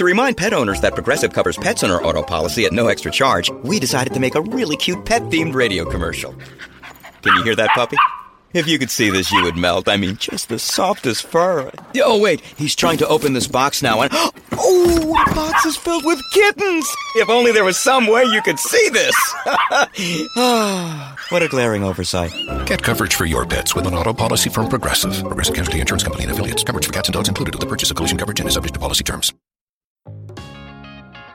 [0.00, 3.10] To remind pet owners that Progressive covers pets on our auto policy at no extra
[3.10, 6.34] charge, we decided to make a really cute pet themed radio commercial.
[7.20, 7.98] Can you hear that puppy?
[8.54, 9.90] If you could see this, you would melt.
[9.90, 11.70] I mean, just the softest fur.
[11.96, 14.10] Oh, wait, he's trying to open this box now, and
[14.52, 16.88] oh, the box is filled with kittens.
[17.16, 19.14] If only there was some way you could see this.
[20.38, 22.32] Ah, what a glaring oversight.
[22.64, 25.12] Get coverage for your pets with an auto policy from Progressive.
[25.20, 26.64] Progressive Casualty Insurance Company and affiliates.
[26.64, 28.72] Coverage for cats and dogs included with the purchase of collision coverage and is subject
[28.72, 29.34] to policy terms.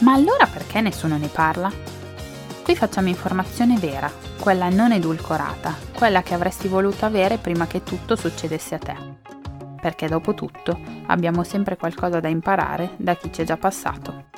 [0.00, 1.70] ma allora perché nessuno ne parla?
[2.62, 8.16] Qui facciamo informazione vera, quella non edulcorata, quella che avresti voluto avere prima che tutto
[8.16, 8.96] succedesse a te.
[9.80, 14.28] Perché dopo tutto abbiamo sempre qualcosa da imparare da chi ci è già passato.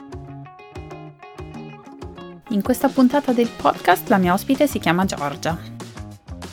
[2.49, 5.57] In questa puntata del podcast la mia ospite si chiama Giorgia.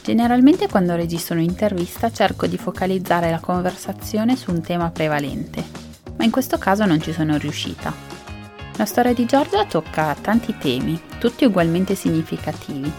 [0.03, 5.63] Generalmente quando registro un'intervista cerco di focalizzare la conversazione su un tema prevalente,
[6.17, 8.08] ma in questo caso non ci sono riuscita
[8.80, 12.89] la storia di Giorgia tocca tanti temi, tutti ugualmente significativi.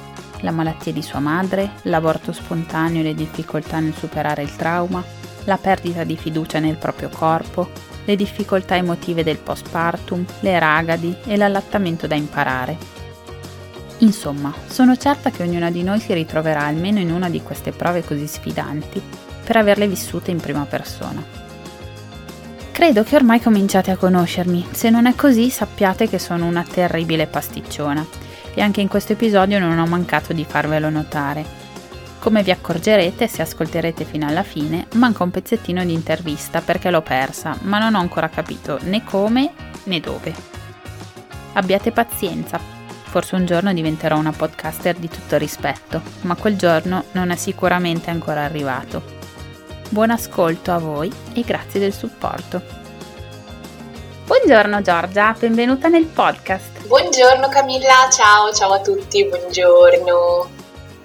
[0.40, 5.02] La malattia di sua madre, l'aborto spontaneo e le difficoltà nel superare il trauma,
[5.44, 7.70] la perdita di fiducia nel proprio corpo,
[8.04, 12.76] le difficoltà emotive del postpartum, le ragadi e l'allattamento da imparare.
[14.00, 18.04] Insomma, sono certa che ognuna di noi si ritroverà almeno in una di queste prove
[18.04, 19.00] così sfidanti
[19.42, 21.39] per averle vissute in prima persona.
[22.80, 27.26] Credo che ormai cominciate a conoscermi, se non è così sappiate che sono una terribile
[27.26, 28.06] pasticciona
[28.54, 31.44] e anche in questo episodio non ho mancato di farvelo notare.
[32.20, 37.02] Come vi accorgerete se ascolterete fino alla fine, manca un pezzettino di intervista perché l'ho
[37.02, 39.52] persa, ma non ho ancora capito né come
[39.84, 40.32] né dove.
[41.52, 42.58] Abbiate pazienza,
[43.02, 48.08] forse un giorno diventerò una podcaster di tutto rispetto, ma quel giorno non è sicuramente
[48.08, 49.19] ancora arrivato.
[49.92, 52.62] Buon ascolto a voi e grazie del supporto.
[54.24, 56.86] Buongiorno Giorgia, benvenuta nel podcast.
[56.86, 60.48] Buongiorno Camilla, ciao, ciao a tutti, buongiorno.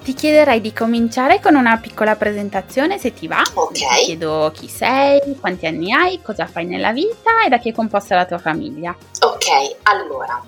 [0.03, 3.41] Ti chiederei di cominciare con una piccola presentazione se ti va.
[3.55, 3.71] Ok.
[3.71, 7.73] Ti chiedo chi sei, quanti anni hai, cosa fai nella vita e da chi è
[7.73, 8.95] composta la tua famiglia.
[9.21, 10.45] Ok, allora,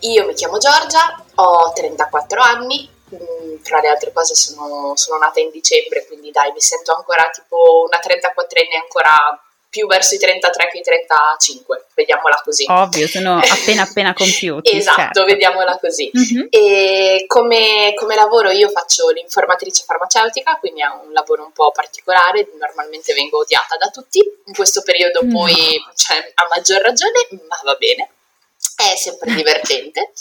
[0.00, 2.90] io mi chiamo Giorgia, ho 34 anni,
[3.62, 7.86] tra le altre cose sono, sono, nata in dicembre, quindi dai, mi sento ancora tipo
[7.86, 12.64] una 34enne ancora più verso i 33 che i 35, vediamola così.
[12.68, 14.74] Ovvio, sono appena appena compiuti.
[14.74, 15.24] esatto, certo.
[15.24, 16.10] vediamola così.
[16.16, 16.46] Mm-hmm.
[16.48, 22.48] E come, come, lavoro io faccio l'informatrice farmaceutica, quindi è un lavoro un po' particolare,
[22.58, 25.32] normalmente vengo odiata da tutti, in questo periodo no.
[25.32, 25.54] poi
[25.94, 28.10] cioè, a maggior ragione, ma va bene
[28.76, 30.12] è sempre divertente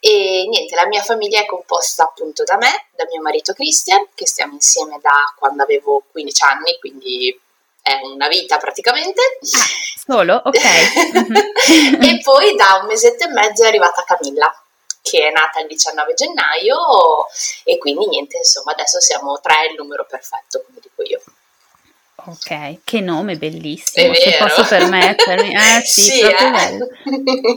[0.00, 4.26] e niente, la mia famiglia è composta appunto da me, da mio marito Christian, che
[4.26, 7.40] stiamo insieme da quando avevo 15 anni, quindi
[7.80, 9.20] è una vita praticamente.
[9.40, 10.42] Ah, solo?
[10.44, 10.58] Ok.
[12.02, 14.52] e poi da un mesetto e mezzo è arrivata Camilla,
[15.00, 16.78] che è nata il 19 gennaio
[17.62, 21.22] e quindi niente, insomma adesso siamo tre, il numero perfetto, come dico io.
[22.24, 25.50] Ok, che nome bellissimo, se posso permettermi.
[25.62, 26.50] Eh sì, sì eh.
[26.50, 26.86] bello.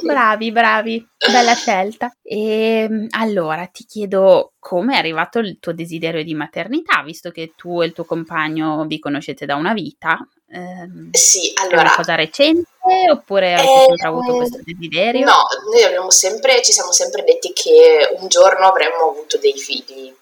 [0.02, 2.12] Bravi, bravi, bella scelta.
[2.24, 7.54] E ehm, allora ti chiedo come è arrivato il tuo desiderio di maternità, visto che
[7.56, 10.18] tu e il tuo compagno vi conoscete da una vita.
[10.48, 11.78] Eh, sì, allora.
[11.78, 12.68] È una cosa recente
[13.12, 15.26] oppure avete eh, sempre avuto questo desiderio?
[15.26, 20.14] No, noi abbiamo sempre, ci siamo sempre detti che un giorno avremmo avuto dei figli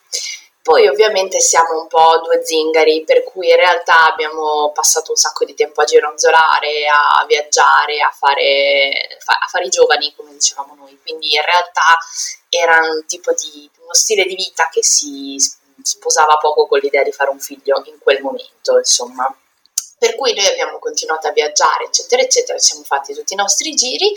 [0.64, 5.44] poi ovviamente siamo un po' due zingari, per cui in realtà abbiamo passato un sacco
[5.44, 10.98] di tempo a gironzolare, a viaggiare, a fare, a fare i giovani, come dicevamo noi.
[11.02, 11.98] Quindi in realtà
[12.48, 15.36] era un tipo di uno stile di vita che si
[15.82, 19.36] sposava poco con l'idea di fare un figlio in quel momento, insomma.
[19.98, 23.74] Per cui noi abbiamo continuato a viaggiare, eccetera, eccetera, ci siamo fatti tutti i nostri
[23.74, 24.14] giri,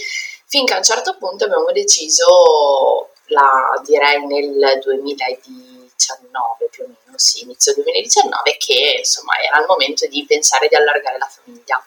[0.47, 7.19] finché a un certo punto abbiamo deciso, la, direi nel 2010, 2019 più o meno,
[7.19, 11.85] sì, inizio 2019, che insomma era il momento di pensare di allargare la famiglia.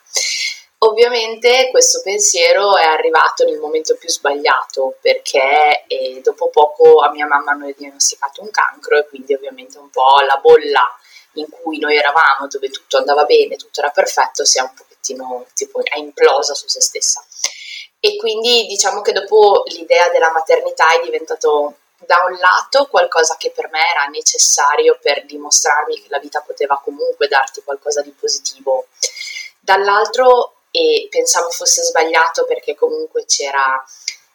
[0.82, 7.28] Ovviamente questo pensiero è arrivato nel momento più sbagliato perché eh, dopo poco a mia
[7.28, 10.88] mamma hanno diagnosticato un cancro e quindi ovviamente un po' la bolla
[11.34, 15.46] in cui noi eravamo, dove tutto andava bene, tutto era perfetto, si è un pochettino
[15.54, 17.24] tipo è implosa su se stessa.
[18.00, 21.76] E quindi diciamo che dopo l'idea della maternità è diventato
[22.06, 26.80] da un lato qualcosa che per me era necessario per dimostrarmi che la vita poteva
[26.84, 28.88] comunque darti qualcosa di positivo,
[29.60, 33.84] dall'altro e pensavo fosse sbagliato perché comunque c'era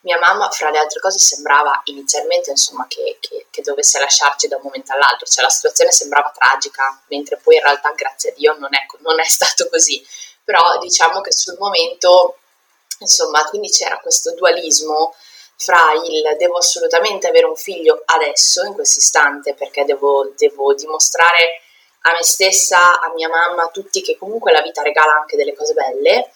[0.05, 4.57] mia mamma, fra le altre cose, sembrava inizialmente insomma, che, che, che, dovesse lasciarci da
[4.57, 8.55] un momento all'altro, cioè la situazione sembrava tragica, mentre poi in realtà, grazie a Dio,
[8.59, 10.05] non è, non è stato così.
[10.45, 12.37] Però diciamo che sul momento,
[12.99, 15.15] insomma, quindi c'era questo dualismo
[15.56, 21.61] fra il devo assolutamente avere un figlio adesso, in questo istante, perché devo, devo dimostrare
[22.06, 25.55] a me stessa, a mia mamma, a tutti che comunque la vita regala anche delle
[25.55, 26.31] cose belle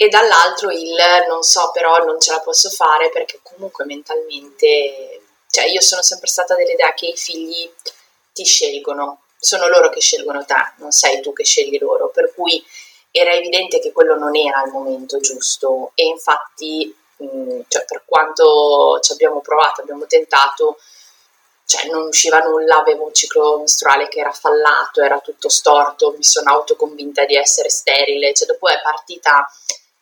[0.00, 0.96] e dall'altro il
[1.28, 6.28] non so però non ce la posso fare perché comunque mentalmente, cioè io sono sempre
[6.28, 7.68] stata dell'idea che i figli
[8.32, 12.64] ti scelgono, sono loro che scelgono te, non sei tu che scegli loro, per cui
[13.10, 18.98] era evidente che quello non era il momento giusto e infatti mh, cioè, per quanto
[19.00, 20.78] ci abbiamo provato, abbiamo tentato,
[21.64, 26.24] cioè non usciva nulla, avevo un ciclo mestruale che era fallato, era tutto storto, mi
[26.24, 29.46] sono autoconvinta di essere sterile, cioè dopo è partita,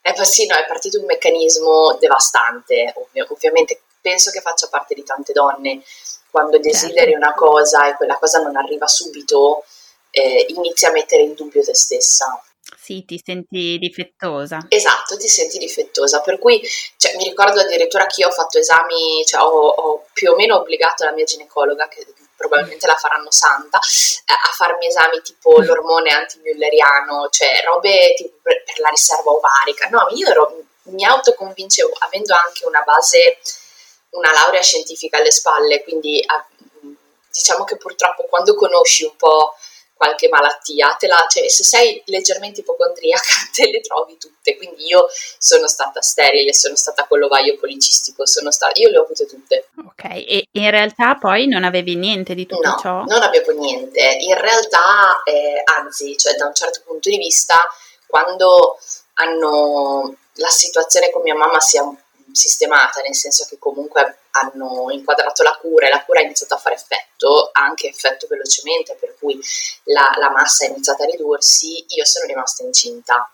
[0.00, 5.02] è, sì, no, è partito un meccanismo devastante, Ovvi- ovviamente penso che faccia parte di
[5.02, 5.82] tante donne,
[6.30, 7.16] quando desideri certo.
[7.16, 9.64] una cosa e quella cosa non arriva subito,
[10.10, 12.40] eh, inizi a mettere in dubbio te stessa.
[12.74, 14.66] Sì, ti senti difettosa.
[14.68, 16.60] Esatto, ti senti difettosa, per cui
[16.96, 20.56] cioè, mi ricordo addirittura che io ho fatto esami, cioè ho, ho, più o meno
[20.56, 22.04] obbligato la mia ginecologa, che
[22.36, 25.64] probabilmente la faranno santa, a farmi esami tipo mm.
[25.64, 29.88] l'ormone antimülleriano, cioè robe tipo per, per la riserva ovarica.
[29.88, 33.38] No, io ero, mi autoconvincevo, avendo anche una base,
[34.10, 36.24] una laurea scientifica alle spalle, quindi
[37.30, 39.54] diciamo che purtroppo quando conosci un po'
[39.96, 45.06] qualche malattia, te la, cioè, se sei leggermente ipocondriaca te le trovi tutte, quindi io
[45.38, 49.68] sono stata sterile, sono stata con l'ovaio policistico, sono stata, io le ho avute tutte.
[49.78, 53.04] Ok, e in realtà poi non avevi niente di tutto no, ciò?
[53.04, 57.56] non avevo niente, in realtà eh, anzi, cioè da un certo punto di vista,
[58.06, 58.78] quando
[59.14, 61.80] hanno la situazione con mia mamma si è
[62.36, 66.58] sistemata, nel senso che comunque hanno inquadrato la cura e la cura ha iniziato a
[66.58, 69.40] fare effetto, anche effetto velocemente, per cui
[69.84, 73.30] la, la massa è iniziata a ridursi, io sono rimasta incinta.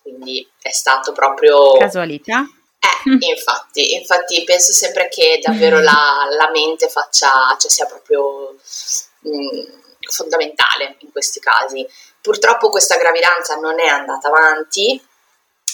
[0.00, 1.76] Quindi è stato proprio...
[1.76, 2.44] Casualità?
[2.78, 8.56] Eh, infatti, infatti penso sempre che davvero la, la mente faccia, cioè sia proprio
[9.20, 9.64] mh, mm,
[10.10, 11.86] fondamentale in questi casi.
[12.20, 15.00] Purtroppo questa gravidanza non è andata avanti,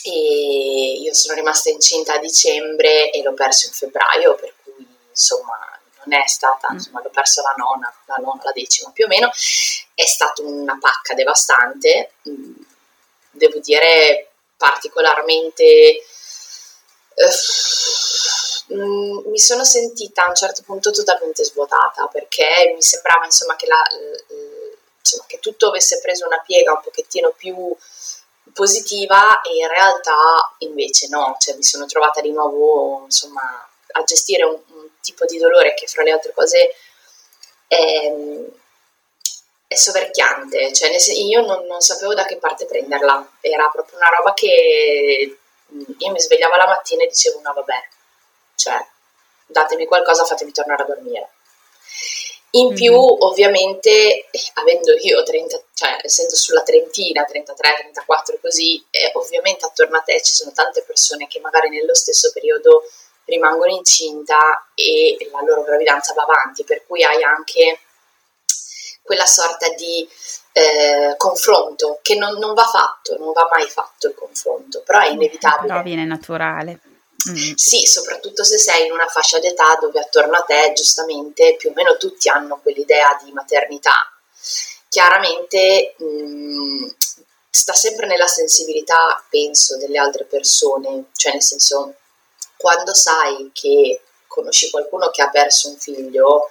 [0.05, 5.57] e io sono rimasta incinta a dicembre e l'ho perso in febbraio, per cui insomma
[6.05, 6.75] non è stata, mm.
[6.75, 9.31] insomma l'ho perso la nona, la nona, la decima più o meno,
[9.95, 12.53] è stata una pacca devastante, mm,
[13.31, 15.65] devo dire particolarmente...
[17.15, 17.31] Eh,
[18.71, 23.83] mi sono sentita a un certo punto totalmente svuotata perché mi sembrava insomma che, la,
[24.99, 27.75] insomma, che tutto avesse preso una piega un pochettino più
[28.53, 34.45] positiva e in realtà invece no, cioè mi sono trovata di nuovo insomma a gestire
[34.45, 36.75] un, un tipo di dolore che fra le altre cose
[37.67, 38.13] è,
[39.67, 44.33] è soverchiante, cioè io non, non, sapevo da che parte prenderla, era proprio una roba
[44.35, 45.39] che
[45.99, 47.89] io mi svegliavo la mattina e dicevo no vabbè,
[48.55, 48.87] cioè
[49.47, 51.31] datemi qualcosa, fatemi tornare a dormire.
[52.53, 53.21] In più, mm-hmm.
[53.21, 60.01] ovviamente, avendo io 30, cioè essendo sulla trentina, 33, 34 così, eh, ovviamente attorno a
[60.01, 62.85] te ci sono tante persone che magari nello stesso periodo
[63.27, 67.81] rimangono incinta e la loro gravidanza va avanti, per cui hai anche
[69.03, 70.09] quella sorta di
[70.53, 75.09] eh, confronto che non, non, va fatto, non va mai fatto il confronto, però è
[75.09, 75.69] inevitabile.
[75.69, 76.81] Però viene naturale.
[77.27, 77.55] Mm.
[77.57, 81.73] Sì, soprattutto se sei in una fascia d'età dove attorno a te giustamente più o
[81.75, 84.09] meno tutti hanno quell'idea di maternità.
[84.89, 86.89] Chiaramente mh, mm,
[87.51, 91.95] sta sempre nella sensibilità, penso, delle altre persone, cioè nel senso
[92.57, 96.51] quando sai che conosci qualcuno che ha perso un figlio,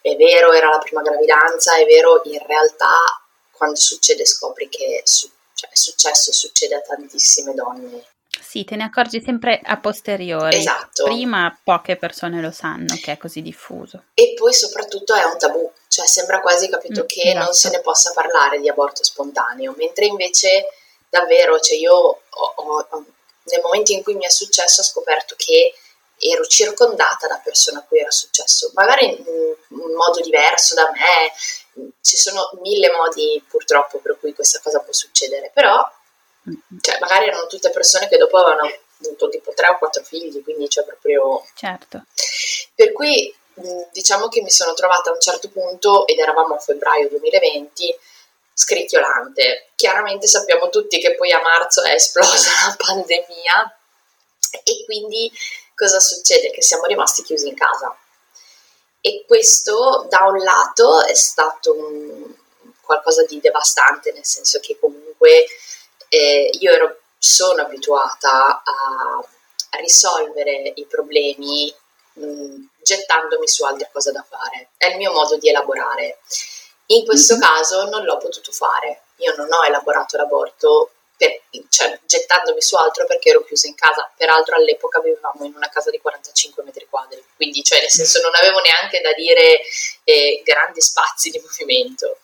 [0.00, 2.94] è vero, era la prima gravidanza, è vero, in realtà
[3.50, 8.76] quando succede scopri che su- cioè, è successo e succede a tantissime donne Sì, te
[8.76, 10.56] ne accorgi sempre a posteriori.
[10.56, 11.04] Esatto.
[11.04, 14.04] Prima poche persone lo sanno che è così diffuso.
[14.14, 17.44] E poi soprattutto è un tabù, cioè sembra quasi capito Mm, che esatto.
[17.44, 20.66] non se ne possa parlare di aborto spontaneo, mentre invece
[21.08, 23.04] davvero, cioè io ho- ho- ho-
[23.44, 25.72] nel momento in cui mi è successo ho scoperto che
[26.18, 29.16] ero circondata da persone a cui era successo, magari in,
[29.68, 34.92] in modo diverso da me, ci sono mille modi purtroppo per cui questa cosa può
[34.94, 35.78] succedere, però
[36.80, 38.70] cioè, magari erano tutte persone che dopo avevano
[39.02, 42.04] avuto tipo tre o quattro figli, quindi c'è proprio Certo.
[42.74, 43.34] per cui
[43.92, 47.98] diciamo che mi sono trovata a un certo punto, ed eravamo a febbraio 2020,
[48.52, 49.70] scricchiolante.
[49.76, 53.78] Chiaramente sappiamo tutti che poi a marzo è esplosa la pandemia
[54.62, 55.30] e quindi
[55.74, 56.50] cosa succede?
[56.50, 57.96] Che siamo rimasti chiusi in casa.
[59.00, 62.34] E questo da un lato è stato un-
[62.80, 65.46] qualcosa di devastante, nel senso che comunque
[66.08, 69.18] eh, io ero- sono abituata a,
[69.70, 71.74] a risolvere i problemi
[72.14, 74.70] mh, gettandomi su altre cose da fare.
[74.76, 76.18] È il mio modo di elaborare.
[76.86, 77.40] In questo Mhm.
[77.40, 79.02] caso non l'ho potuto fare.
[79.16, 84.10] Io non ho elaborato l'aborto per- cioè, gettandomi su altro perché ero chiusa in casa.
[84.16, 88.32] Peraltro all'epoca vivevamo in una casa di 45 metri quadri, quindi cioè, nel senso non
[88.34, 89.60] avevo neanche da dire
[90.04, 92.18] eh, grandi spazi di movimento.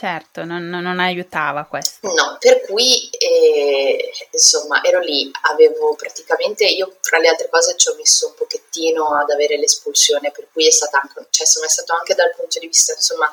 [0.00, 2.10] Certo, non, non- aiutava questo.
[2.14, 7.90] No, per cui eh, insomma ero lì, avevo praticamente, io fra le altre cose ci
[7.90, 11.68] ho messo un pochettino ad avere l'espulsione, per cui è stata anche, cioè insomma è
[11.68, 13.30] stato anche dal punto di vista insomma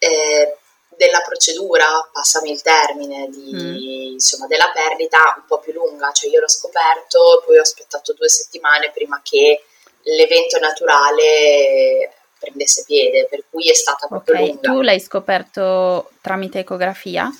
[0.00, 0.56] eh,
[0.88, 6.40] della procedura, passami il termine, di, insomma della perdita un po' più lunga, cioè io
[6.40, 9.62] l'ho scoperto, poi ho aspettato due settimane prima che
[10.02, 14.60] l'evento naturale prendesse piede, per cui è stata proprio Ok, lunga.
[14.72, 17.30] tu l'hai scoperto tramite ecografia?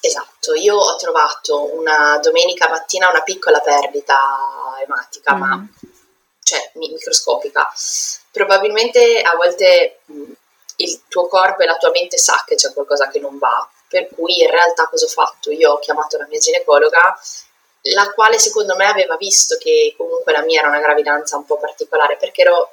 [0.00, 4.18] Esatto, io ho trovato una domenica mattina una piccola perdita
[4.82, 5.68] ematica, ma Mhm.
[6.42, 7.72] cioè mi- microscopica.
[8.30, 10.22] Probabilmente a volte mh,
[10.76, 14.08] il tuo corpo e la tua mente sa che c'è qualcosa che non va, per
[14.08, 15.50] cui in realtà cosa ho fatto?
[15.52, 17.18] Io ho chiamato la mia ginecologa,
[17.94, 21.58] la quale secondo me aveva visto che comunque la mia era una gravidanza un po'
[21.58, 22.72] particolare, perché ero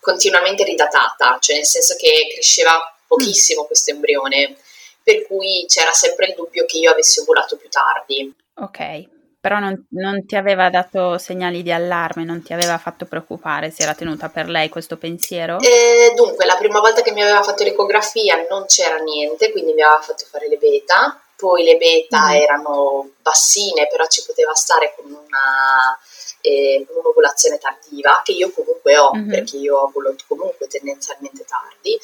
[0.00, 4.56] continuamente ridatata, cioè nel senso che cresceva pochissimo questo embrione,
[5.02, 8.32] per cui c'era sempre il dubbio che io avessi ovulato più tardi.
[8.54, 9.08] Ok,
[9.40, 13.82] però non, non ti aveva dato segnali di allarme, non ti aveva fatto preoccupare, si
[13.82, 15.58] era tenuta per lei questo pensiero?
[15.60, 19.82] E dunque, la prima volta che mi aveva fatto l'ecografia non c'era niente, quindi mi
[19.82, 21.20] aveva fatto fare le beta.
[21.36, 22.32] Poi le beta Mm.
[22.32, 25.98] erano bassine, però ci poteva stare con una
[26.40, 29.28] eh, un'ovulazione tardiva, che io comunque ho, Mhm.
[29.30, 31.98] perché io ovulo comunque tendenzialmente tardi.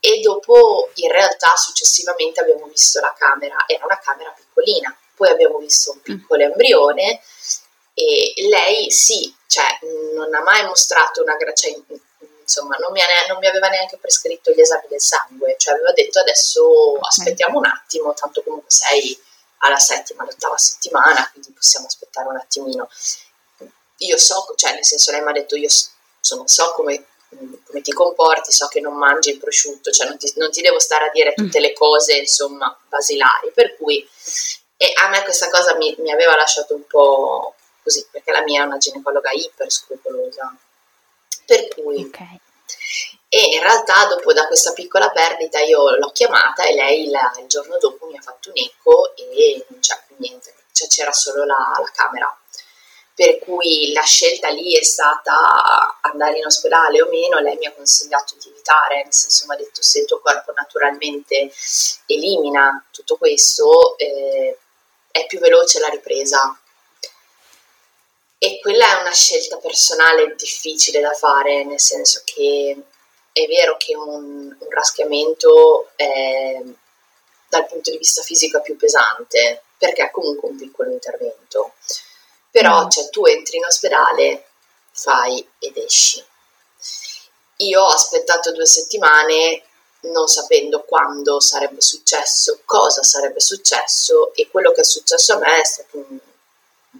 [0.00, 4.94] E dopo, in realtà, successivamente abbiamo visto la camera, era una camera piccolina.
[5.16, 7.20] Poi abbiamo visto un piccolo embrione
[7.94, 9.78] e lei sì, cioè
[10.14, 11.72] non ha mai mostrato una gra- cioè,
[12.42, 15.92] insomma non mi, ne- non mi aveva neanche prescritto gli esami del sangue, cioè aveva
[15.92, 19.16] detto adesso aspettiamo un attimo, tanto comunque sei
[19.58, 22.88] alla settima, all'ottava settimana, quindi possiamo aspettare un attimino.
[24.06, 25.68] Io so, cioè nel senso lei mi ha detto io
[26.18, 27.04] insomma, so come,
[27.66, 30.78] come ti comporti, so che non mangi il prosciutto, cioè non ti, non ti devo
[30.78, 34.06] stare a dire tutte le cose insomma basilari, per cui
[34.76, 38.62] e a me questa cosa mi, mi aveva lasciato un po' così, perché la mia
[38.62, 40.54] è una ginecologa iper scrupolosa.
[41.46, 42.18] Per cui, Ok,
[43.28, 47.46] e in realtà dopo da questa piccola perdita io l'ho chiamata e lei la- il
[47.46, 51.44] giorno dopo mi ha fatto un eco e non c'era più niente, cioè c'era solo
[51.44, 52.38] la, la camera.
[53.16, 57.72] Per cui la scelta lì è stata andare in ospedale o meno, lei mi ha
[57.72, 61.52] consigliato di evitare, nel senso mi ha detto se il tuo corpo naturalmente
[62.06, 64.58] elimina tutto questo, eh,
[65.12, 66.58] è più veloce la ripresa.
[68.36, 72.76] E quella è una scelta personale difficile da fare, nel senso che
[73.32, 76.60] è vero che un, un raschiamento è,
[77.48, 81.74] dal punto di vista fisico è più pesante, perché è comunque un piccolo intervento.
[82.54, 82.88] Però Mm.
[82.88, 84.44] cioè, tu entri in ospedale,
[84.92, 86.24] fai ed esci.
[87.56, 89.64] Io ho aspettato due settimane
[90.02, 95.60] non sapendo quando sarebbe successo, cosa sarebbe successo e quello che è successo a me
[95.60, 96.18] è stata un-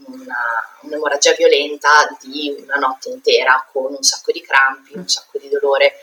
[0.07, 5.49] una- un'emorragia violenta di una notte intera con un sacco di crampi, un sacco di
[5.49, 6.01] dolore.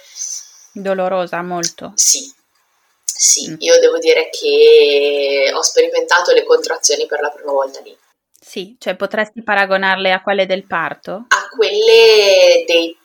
[0.74, 1.92] dolorosa molto.
[1.96, 2.34] Sì,
[3.04, 3.56] sì, Mm.
[3.60, 7.98] io devo dire che ho sperimentato le contrazioni per la prima volta lì.
[8.44, 11.26] Sì, cioè potresti paragonarle a quelle del parto?
[11.28, 12.98] a quelle dei-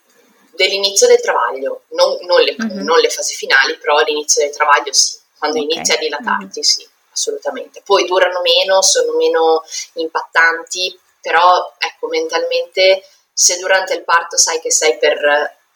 [0.55, 2.83] dell'inizio del travaglio, non, non le, Mhm.
[2.85, 5.64] non le fasi finali, però all'inizio del travaglio sì, quando Ok.
[5.64, 7.83] inizia a dilatarti sì, assolutamente.
[7.85, 9.62] Poi durano meno, sono meno
[9.95, 13.02] impattanti però ecco mentalmente
[13.33, 15.19] se durante il parto sai che sei per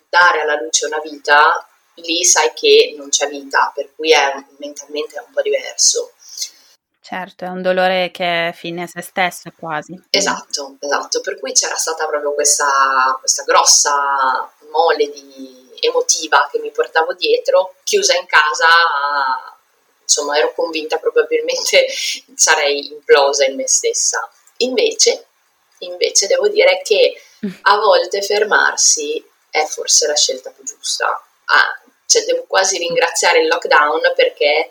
[0.09, 5.17] dare alla luce una vita, lì sai che non c'è vita, per cui è mentalmente
[5.17, 6.13] è un po' diverso.
[7.11, 10.01] Certo, è un dolore che è fine a se stesso quasi.
[10.11, 16.71] Esatto, esatto, per cui c'era stata proprio questa, questa grossa mole di emotiva che mi
[16.71, 18.69] portavo dietro, chiusa in casa,
[20.01, 21.87] insomma ero convinta probabilmente
[22.37, 24.31] sarei implosa in me stessa.
[24.59, 25.27] Invece,
[25.79, 27.21] invece devo dire che
[27.63, 31.09] a volte fermarsi è forse la scelta più giusta.
[31.47, 34.71] Ah, cioè devo quasi ringraziare il lockdown perché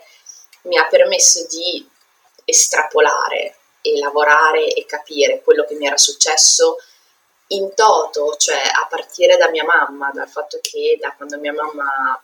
[0.62, 1.98] mi ha permesso di
[2.44, 6.76] estrapolare e lavorare e capire quello che mi era successo
[7.48, 12.20] in toto, cioè a partire da mia mamma, dal fatto che da quando mia mamma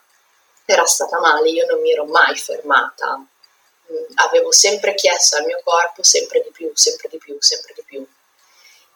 [0.65, 5.61] era stata male io non mi ero mai fermata, mm, avevo sempre chiesto al mio
[5.65, 8.07] corpo sempre di più, sempre di più, sempre di più,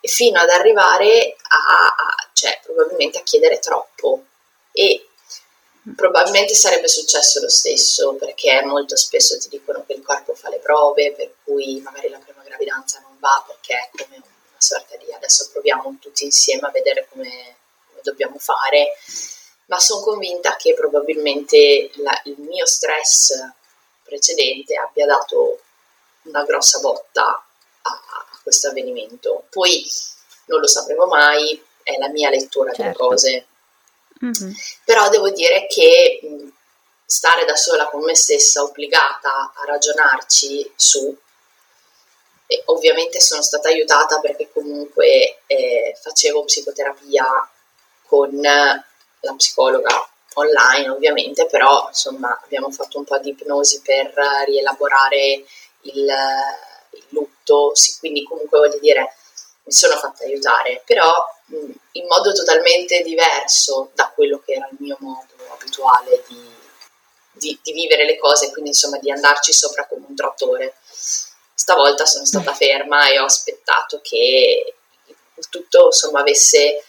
[0.00, 4.24] e fino ad arrivare a, a cioè probabilmente a chiedere troppo.
[4.72, 5.09] E
[5.96, 10.58] Probabilmente sarebbe successo lo stesso perché molto spesso ti dicono che il corpo fa le
[10.58, 15.12] prove, per cui magari la prima gravidanza non va perché è come una sorta di
[15.12, 17.56] adesso proviamo tutti insieme a vedere come,
[17.88, 18.96] come dobbiamo fare,
[19.66, 23.32] ma sono convinta che probabilmente la, il mio stress
[24.02, 25.60] precedente abbia dato
[26.22, 29.44] una grossa botta a, a questo avvenimento.
[29.50, 29.86] Poi
[30.46, 32.82] non lo sapremo mai, è la mia lettura certo.
[32.82, 33.46] delle cose
[34.24, 34.52] Mm-hmm.
[34.84, 36.20] Però devo dire che
[37.04, 41.16] stare da sola con me stessa, obbligata a ragionarci su,
[42.46, 47.48] e ovviamente sono stata aiutata perché comunque eh, facevo psicoterapia
[48.06, 54.12] con la psicologa online ovviamente, però insomma abbiamo fatto un po' di ipnosi per
[54.46, 55.44] rielaborare
[55.82, 56.08] il,
[56.90, 59.14] il lutto, sì, quindi comunque voglio dire
[59.62, 61.12] mi sono fatta aiutare, però
[61.46, 66.54] mh, in modo totalmente diverso da quello che era il mio modo abituale di,
[67.32, 70.74] di, di vivere le cose, quindi insomma di andarci sopra come un trattore.
[71.54, 74.74] Stavolta sono stata ferma e ho aspettato che
[75.50, 76.84] tutto insomma avesse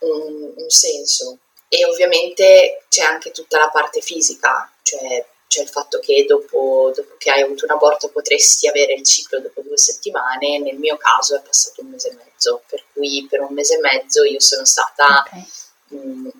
[0.00, 5.98] un, un senso e ovviamente c'è anche tutta la parte fisica, cioè cioè il fatto
[5.98, 10.58] che dopo, dopo, che hai avuto un aborto potresti avere il ciclo dopo due settimane,
[10.58, 13.80] nel mio caso è passato un mese e mezzo, per cui per un mese e
[13.80, 15.46] mezzo io sono stata okay.
[15.88, 16.30] mh,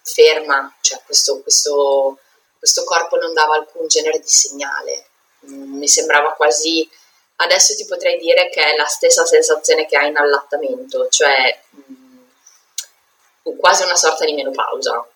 [0.00, 2.20] ferma, cioè questo, questo,
[2.58, 5.08] questo, corpo non dava alcun genere di segnale,
[5.40, 6.88] mh, mi sembrava quasi,
[7.36, 13.52] adesso ti potrei dire che è la stessa sensazione che hai in allattamento, cioè mh,
[13.58, 15.06] quasi una sorta di menopausa,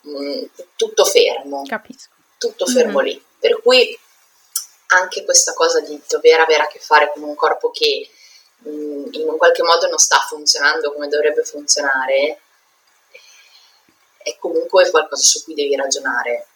[0.76, 1.62] tutto fermo.
[1.66, 3.06] Capisco tutto fermo mm-hmm.
[3.06, 3.24] lì.
[3.38, 3.98] Per cui
[4.88, 8.08] anche questa cosa di dover avere a che fare con un corpo che
[8.58, 12.40] mh, mm, in un qualche modo non sta funzionando come dovrebbe funzionare,
[14.18, 16.46] è comunque qualcosa su cui devi ragionare.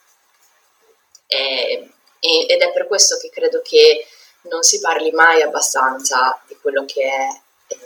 [1.27, 1.89] E,
[2.21, 4.07] ed è per questo che credo che
[4.43, 7.79] non si parli mai abbastanza di quello che è eh,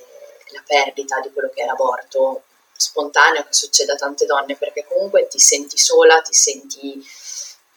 [0.53, 2.43] la perdita, di quello che è l'aborto
[2.77, 7.03] spontaneo che succede a tante donne, perché comunque ti senti sola, ti senti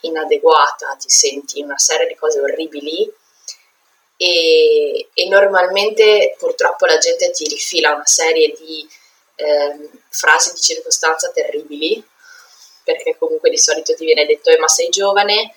[0.01, 3.11] inadeguata, ti senti una serie di cose orribili
[4.17, 8.87] e, e normalmente purtroppo la gente ti rifila una serie di
[9.35, 12.03] eh, frasi di circostanza terribili
[12.83, 15.53] perché comunque di solito ti viene detto eh, ma sei giovane?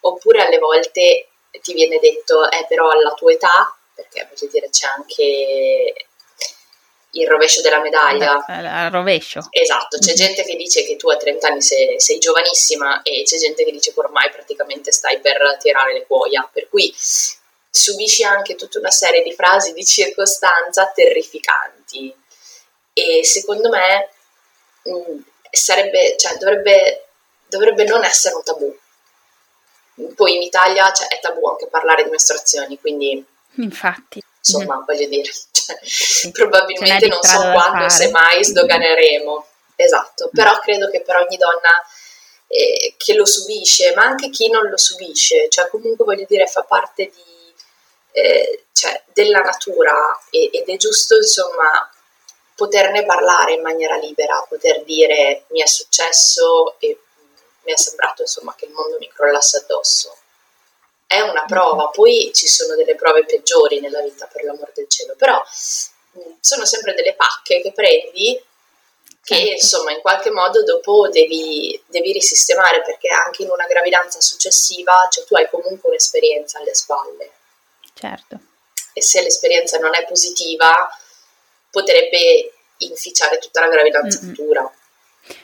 [0.00, 1.28] Oppure alle volte
[1.62, 6.08] ti viene detto eh però alla tua età perché voglio dire c'è anche
[7.14, 8.44] il rovescio della medaglia.
[8.46, 9.46] Al rovescio.
[9.50, 13.38] Esatto, c'è gente che dice che tu a 30 anni sei, sei, giovanissima e c'è
[13.38, 18.54] gente che dice che ormai praticamente stai per tirare le cuoia, per cui subisci anche
[18.54, 22.14] tutta una serie di frasi di circostanza terrificanti
[22.92, 24.10] e secondo me
[24.82, 25.18] mh, mm,
[25.50, 27.06] sarebbe, cioè, dovrebbe,
[27.48, 28.76] dovrebbe non essere un tabù.
[30.14, 33.24] Poi in Italia cioè, è tabù anche parlare di mestruazioni, quindi...
[33.56, 34.84] Infatti insomma, mm.
[34.84, 35.30] voglio dire,
[35.82, 36.30] sì.
[36.30, 39.46] probabilmente non so quando, se mai sdoganeremo.
[39.76, 40.36] Esatto, mm.
[40.36, 41.70] però credo che per ogni donna
[42.46, 46.62] eh, che lo subisce, ma anche chi non lo subisce, cioè comunque voglio dire fa
[46.62, 47.54] parte di,
[48.12, 51.88] eh, cioè, della natura e, ed è giusto insomma
[52.54, 56.98] poterne parlare in maniera libera, poter dire mi è successo e
[57.62, 60.16] mi è sembrato insomma che il mondo mi crollasse addosso
[61.14, 65.14] è una prova, poi ci sono delle prove peggiori nella vita per l'amor del cielo,
[65.16, 65.40] però
[66.18, 68.42] mm, sono sempre delle pacche che prendi
[69.22, 69.52] che certo.
[69.52, 75.24] insomma in qualche modo dopo devi, devi, risistemare perché anche in una gravidanza successiva cioè
[75.24, 77.30] tu hai comunque un'esperienza alle spalle
[77.94, 78.38] certo
[78.92, 80.70] e se l'esperienza non è positiva
[81.70, 84.28] potrebbe inficiare tutta la gravidanza Mm-mm.
[84.34, 84.72] futura.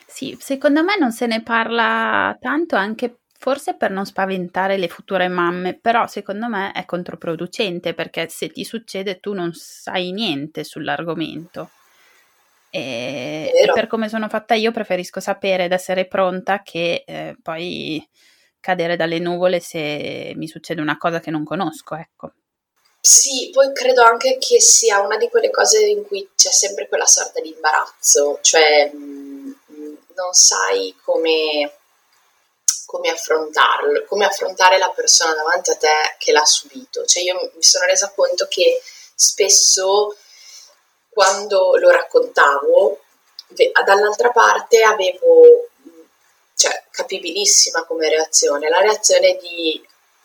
[0.07, 5.27] Sì, secondo me non se ne parla tanto anche forse per non spaventare le future
[5.29, 11.71] mamme, però secondo me è controproducente perché se ti succede tu non sai niente sull'argomento.
[12.69, 18.07] E, e per come sono fatta io preferisco sapere ed essere pronta che eh, poi
[18.61, 22.33] cadere dalle nuvole se mi succede una cosa che non conosco, ecco.
[23.01, 27.07] Sì, poi credo anche che sia una di quelle cose in cui c'è sempre quella
[27.07, 28.99] sorta di imbarazzo, cioè mh,
[29.73, 31.80] mm, non sai come
[32.91, 37.05] come affrontarlo, come affrontare la persona davanti a te che l'ha subito.
[37.05, 38.83] Cioè io mi sono resa conto che
[39.15, 40.17] spesso
[41.09, 43.01] quando lo raccontavo,
[43.85, 45.69] dall'altra parte avevo,
[46.57, 49.81] cioè capibilissima come reazione, la reazione di,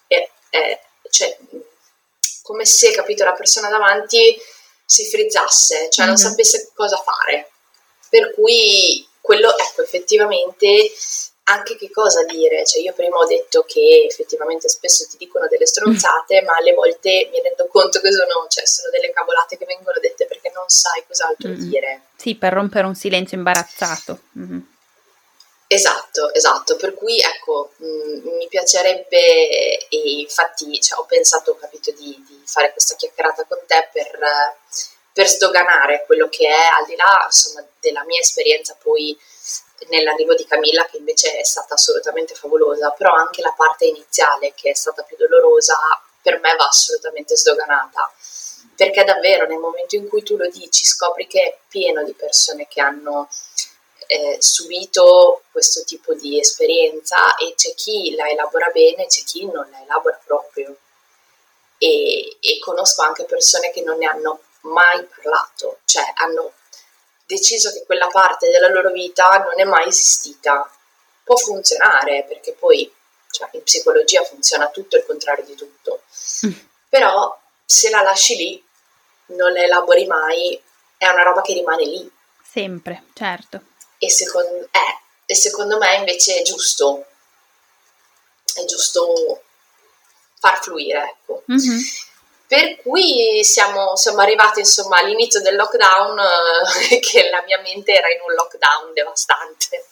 [0.08, 1.38] eh, eh, cioè,
[2.41, 4.36] come se, capito, la persona davanti
[4.84, 6.30] si frizzasse, cioè non mm-hmm.
[6.30, 7.51] sapesse cosa fare.
[8.10, 10.91] Per cui quello, ecco, effettivamente
[11.48, 15.68] anche che cosa dire, cioè io prima ho detto che effettivamente spesso ti dicono delle
[15.68, 20.00] stronzate, ma alle volte mi rendo conto che sono, cioè, sono delle cavolate che vengono
[20.00, 21.70] dette perché non sai cos'altro mm-hmm.
[21.70, 22.02] dire.
[22.16, 24.20] Sì, per rompere un silenzio imbarazzato.
[24.40, 24.60] Mm-hmm.
[25.68, 31.56] Esatto, esatto, per cui ecco, mh, mm, mi piacerebbe e infatti cioè, ho pensato, ho
[31.58, 34.20] capito, di, di, fare questa chiacchierata con te per,
[35.12, 39.18] per sdoganare quello che è, al di là insomma, della mia esperienza poi
[39.90, 44.72] nell'arrivo di Camilla che invece è stata assolutamente favolosa, però anche la parte iniziale che
[44.72, 45.78] è stata più dolorosa
[46.22, 48.12] per me va assolutamente sdoganata,
[48.76, 52.68] perché davvero nel momento in cui tu lo dici scopri che è pieno di persone
[52.68, 53.30] che hanno
[54.08, 59.68] eh, subito questo tipo di esperienza e c'è chi la elabora bene, c'è chi non
[59.70, 60.76] la elabora proprio.
[61.78, 66.54] E, e conosco anche persone che non ne hanno mai parlato, cioè hanno
[67.26, 70.70] deciso che quella parte della loro vita non è mai esistita.
[71.24, 72.92] Può funzionare perché poi
[73.32, 76.04] cioè, in psicologia funziona tutto il contrario di tutto,
[76.46, 76.54] mm.
[76.88, 78.66] però se la lasci lì,
[79.28, 80.62] non la elabori mai,
[80.98, 82.12] è una roba che rimane lì.
[82.42, 83.62] Sempre, certo.
[83.98, 87.06] E secondo, eh, e secondo me invece è giusto,
[88.54, 89.44] è giusto
[90.40, 91.44] far fluire, ecco.
[91.52, 91.80] Mm-hmm.
[92.48, 96.20] Per cui siamo, siamo arrivati insomma all'inizio del lockdown,
[96.92, 99.86] eh, che la mia mente era in un lockdown devastante.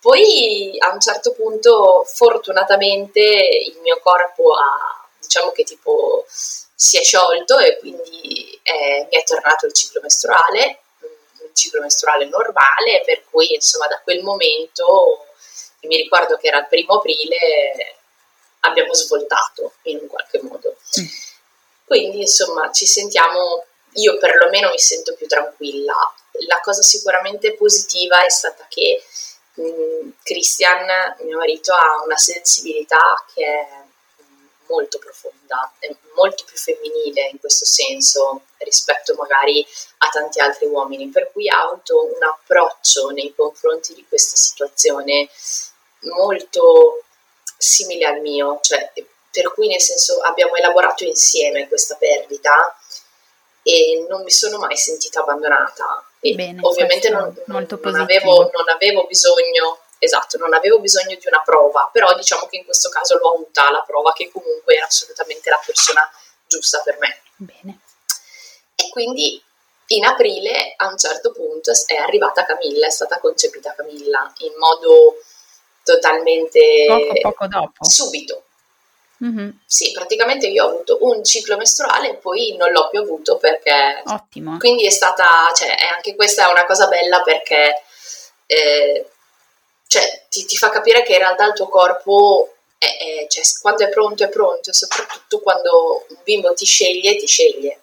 [0.00, 7.02] Poi a un certo punto, fortunatamente, il mio corpo ha, diciamo che tipo, si è
[7.04, 10.80] sciolto e quindi eh, mi è tornato il ciclo mestruale,
[11.38, 15.26] un ciclo mestruale normale, per cui insomma da quel momento,
[15.82, 17.98] mi ricordo che era il primo aprile,
[18.60, 20.76] abbiamo svoltato in un qualche modo.
[21.00, 21.06] Mm.
[21.92, 25.92] Quindi insomma ci sentiamo, io perlomeno mi sento più tranquilla.
[26.46, 29.02] La cosa sicuramente positiva è stata che
[29.52, 30.86] mh, mm, Christian,
[31.18, 33.68] mio marito, ha una sensibilità che è
[34.68, 39.62] molto profonda, è molto più femminile in questo senso rispetto magari
[39.98, 45.28] a tanti altri uomini, per cui ha avuto un approccio nei confronti di questa situazione
[45.98, 47.02] molto
[47.58, 48.90] simile al mio, cioè
[49.32, 52.76] per cui nel senso abbiamo elaborato insieme questa perdita
[53.62, 56.04] e non mi sono mai sentita abbandonata.
[56.20, 61.42] Bene, ovviamente non, non, non, avevo, non, avevo, bisogno, esatto, non avevo bisogno di una
[61.44, 65.50] prova, però diciamo che in questo caso l'ho avuta la prova che comunque era assolutamente
[65.50, 66.08] la persona
[66.46, 67.22] giusta per me.
[67.36, 67.80] Bene.
[68.76, 69.42] E quindi
[69.86, 75.16] in aprile a un certo punto è arrivata Camilla, è stata concepita Camilla in modo
[75.82, 77.88] totalmente poco, poco dopo.
[77.88, 78.44] subito
[79.24, 79.50] Mm-hmm.
[79.64, 84.02] Sì, praticamente io ho avuto un ciclo mestruale e poi non l'ho più avuto perché...
[84.06, 84.58] Ottimo.
[84.58, 87.82] Quindi è stata, cioè, anche questa è una cosa bella perché
[88.46, 89.06] eh,
[89.86, 93.84] cioè, ti, ti, fa capire che in realtà il tuo corpo, è, è, cioè, quando
[93.84, 97.78] è pronto è pronto e soprattutto quando un bimbo ti sceglie, ti sceglie.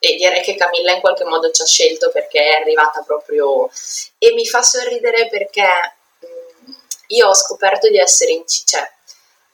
[0.00, 3.70] E direi che Camilla in qualche modo ci ha scelto perché è arrivata proprio...
[4.18, 5.62] E mi fa sorridere perché
[6.18, 6.72] mh, mm,
[7.08, 8.42] io ho scoperto di essere in...
[8.46, 8.90] Cioè,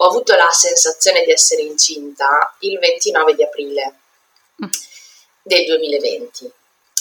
[0.01, 3.95] ho avuto la sensazione di essere incinta il 29 di aprile
[4.65, 4.69] mm.
[5.43, 6.53] del 2020.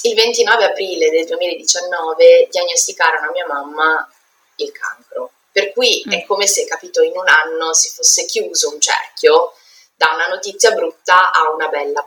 [0.04, 4.12] Il 29 aprile del 2019 diagnosticarono a mia mamma
[4.56, 6.12] il cancro, per cui mm.
[6.12, 9.54] è come se, capito, in un anno si fosse chiuso un cerchio
[9.96, 12.06] da una notizia brutta a una bella.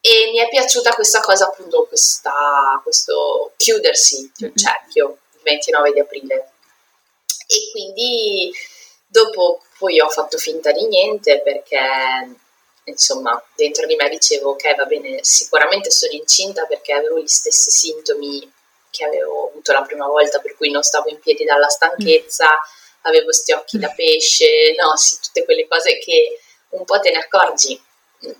[0.00, 5.92] E mi è piaciuta questa cosa, appunto, questa, questo chiudersi di un cerchio il 29
[5.92, 6.52] di aprile.
[7.46, 8.52] E quindi
[9.10, 12.36] Dopo poi ho fatto finta di niente perché
[12.84, 17.70] insomma, dentro di me dicevo, ok, va bene, sicuramente sono incinta perché avevo gli stessi
[17.70, 18.50] sintomi
[18.90, 23.00] che avevo avuto la prima volta, per cui non stavo in piedi dalla stanchezza, mm.
[23.02, 26.38] avevo questi occhi da pesce, no, sì, tutte quelle cose che
[26.70, 27.80] un po' te ne accorgi.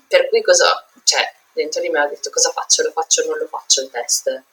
[0.07, 3.37] Per cui cosa, cioè, dentro di me ho detto cosa faccio, lo faccio o non
[3.37, 4.43] lo faccio il test.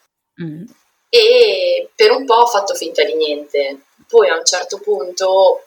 [0.42, 0.64] Mm.
[1.08, 3.80] E per un po' ho fatto finta di niente.
[4.06, 5.65] Poi a un certo punto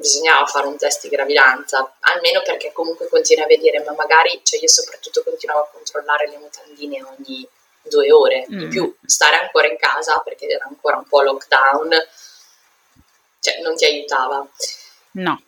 [0.00, 4.58] bisognava fare un test di gravidanza, almeno perché comunque continui a vedere, ma magari, cioè
[4.60, 7.46] io soprattutto continuavo a controllare le mutandine ogni
[7.82, 8.60] due ore, mm.
[8.60, 11.90] in più stare ancora in casa perché era ancora un po' lockdown,
[13.40, 14.46] cioè non ti aiutava.
[15.12, 15.42] No.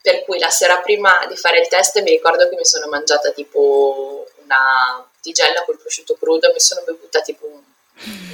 [0.00, 3.30] Per cui la sera prima di fare il test mi ricordo che mi sono mangiata
[3.30, 7.62] tipo una tigella col prosciutto crudo, mi sono bevuta tipo un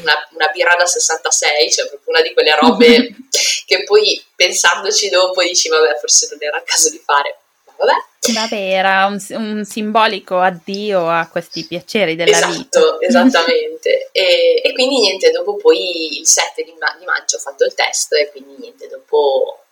[0.00, 3.14] una, una, birra da 66, cioè proprio una di quelle robe
[3.66, 7.38] che poi pensandoci dopo dici vabbè forse non era il caso di fare.
[7.76, 8.08] Vabbè.
[8.32, 12.98] Vabbè, era un, un, simbolico addio a questi piaceri della esatto, vita.
[13.00, 17.64] Esattamente, e, e, quindi niente, dopo poi il 7 di, ma- di, maggio ho fatto
[17.64, 19.64] il test e quindi niente, dopo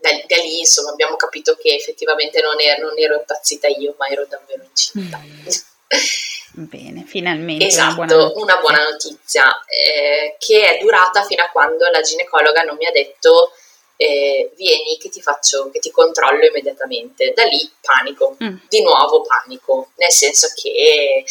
[0.00, 4.06] da, da lì insomma abbiamo capito che effettivamente non, er- non, ero impazzita io, ma
[4.08, 5.18] ero davvero incinta.
[5.18, 5.46] Mm.
[6.54, 7.66] Bene, finalmente.
[7.66, 12.02] Esatto, una buona notizia, una buona notizia eh, che è durata fino a quando la
[12.02, 13.52] ginecologa non mi ha detto
[13.96, 17.32] eh, vieni che ti faccio, che ti controllo immediatamente.
[17.34, 18.56] Da lì panico, mm.
[18.68, 21.24] di nuovo panico, nel senso che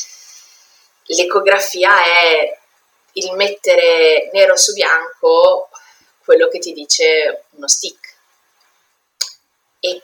[1.06, 2.58] l'ecografia è
[3.14, 5.70] il mettere nero su bianco
[6.24, 8.16] quello che ti dice uno stick.
[9.80, 10.02] E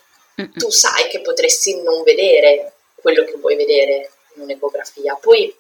[0.54, 5.16] tu sai che potresti non vedere quello che vuoi vedere in un'ecografia.
[5.16, 5.56] Poi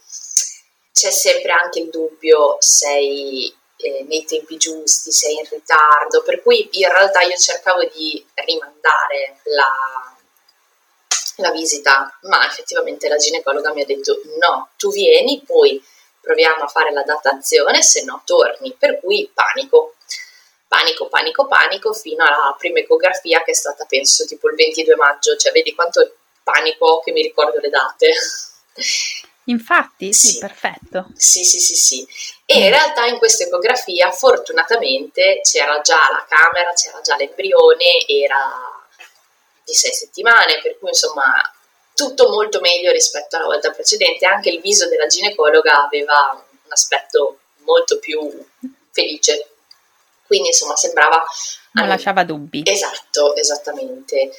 [0.91, 6.67] c'è sempre anche il dubbio, sei eh, nei tempi giusti, sei in ritardo, per cui
[6.71, 10.15] in realtà io cercavo di rimandare la,
[11.37, 15.83] la visita, ma effettivamente la ginecologa mi ha detto no, tu vieni, poi
[16.19, 19.93] proviamo a fare la datazione, se no torni, per cui panico.
[20.67, 25.37] Panico, panico, panico fino alla prima ecografia che è stata penso tipo il 22 maggio,
[25.37, 28.11] cioè vedi quanto panico che mi ricordo le date.
[29.45, 31.07] Infatti, sì, sì, perfetto.
[31.15, 32.07] Sì, sì, sì, sì.
[32.45, 38.85] E in realtà in questa ecografia fortunatamente c'era già la camera, c'era già l'embrione, era
[39.63, 41.23] di sei settimane, per cui insomma
[41.93, 44.25] tutto molto meglio rispetto alla volta precedente.
[44.25, 48.29] Anche il viso della ginecologa aveva un aspetto molto più
[48.91, 49.49] felice.
[50.25, 51.25] Quindi insomma sembrava...
[51.71, 52.63] Non lasciava dubbi.
[52.65, 54.31] Esatto, esattamente.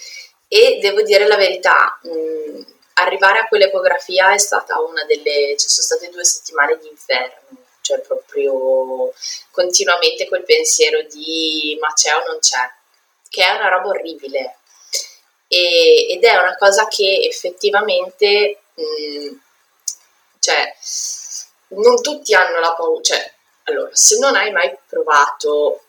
[0.49, 2.61] E devo dire la verità, mh,
[3.03, 8.01] arrivare a quell'ecografia è stata una delle, ci sono state due settimane di inferno, cioè
[8.01, 9.13] proprio
[9.51, 12.71] continuamente quel pensiero di ma c'è o non c'è,
[13.29, 14.59] che è una roba orribile.
[15.49, 19.37] E, ed è una cosa che effettivamente, mh,
[20.41, 20.75] cioè,
[21.69, 23.33] non tutti hanno la paura, cioè,
[23.65, 25.85] allora, se non hai mai provato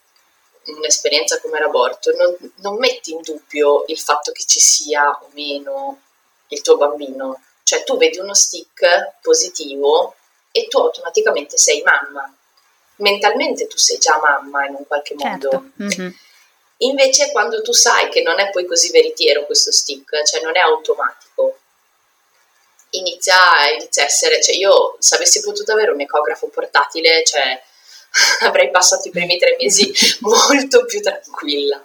[0.65, 6.02] un'esperienza come l'aborto, non, non metti in dubbio il fatto che ci sia o meno
[6.50, 7.42] il tuo bambino.
[7.64, 10.16] Cioè tu vedi uno stick positivo
[10.52, 12.34] e tu automaticamente sei mamma.
[12.98, 15.50] Mentalmente tu sei già mamma in un qualche modo.
[15.50, 15.72] Certo.
[15.82, 16.12] Mm-hmm.
[16.82, 20.60] Invece quando tu sai che non è poi così veritiero questo stick, cioè non è
[20.60, 21.60] automatico,
[22.92, 23.36] inizia,
[23.78, 27.62] inizia a essere, cioè io se avessi potuto avere un ecografo portatile, cioè
[28.48, 31.82] avrei passato i primi tre mesi molto più tranquilla.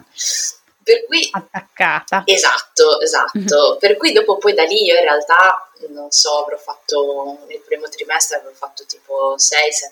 [0.85, 2.21] Per cui, attaccata.
[2.25, 3.39] Esatto, esatto.
[3.39, 3.79] Mm-hmm.
[3.79, 7.89] Per cui dopo poi da lì io in realtà, non so, avrò fatto nel primo
[7.89, 9.39] trimestre avrò fatto tipo 6-7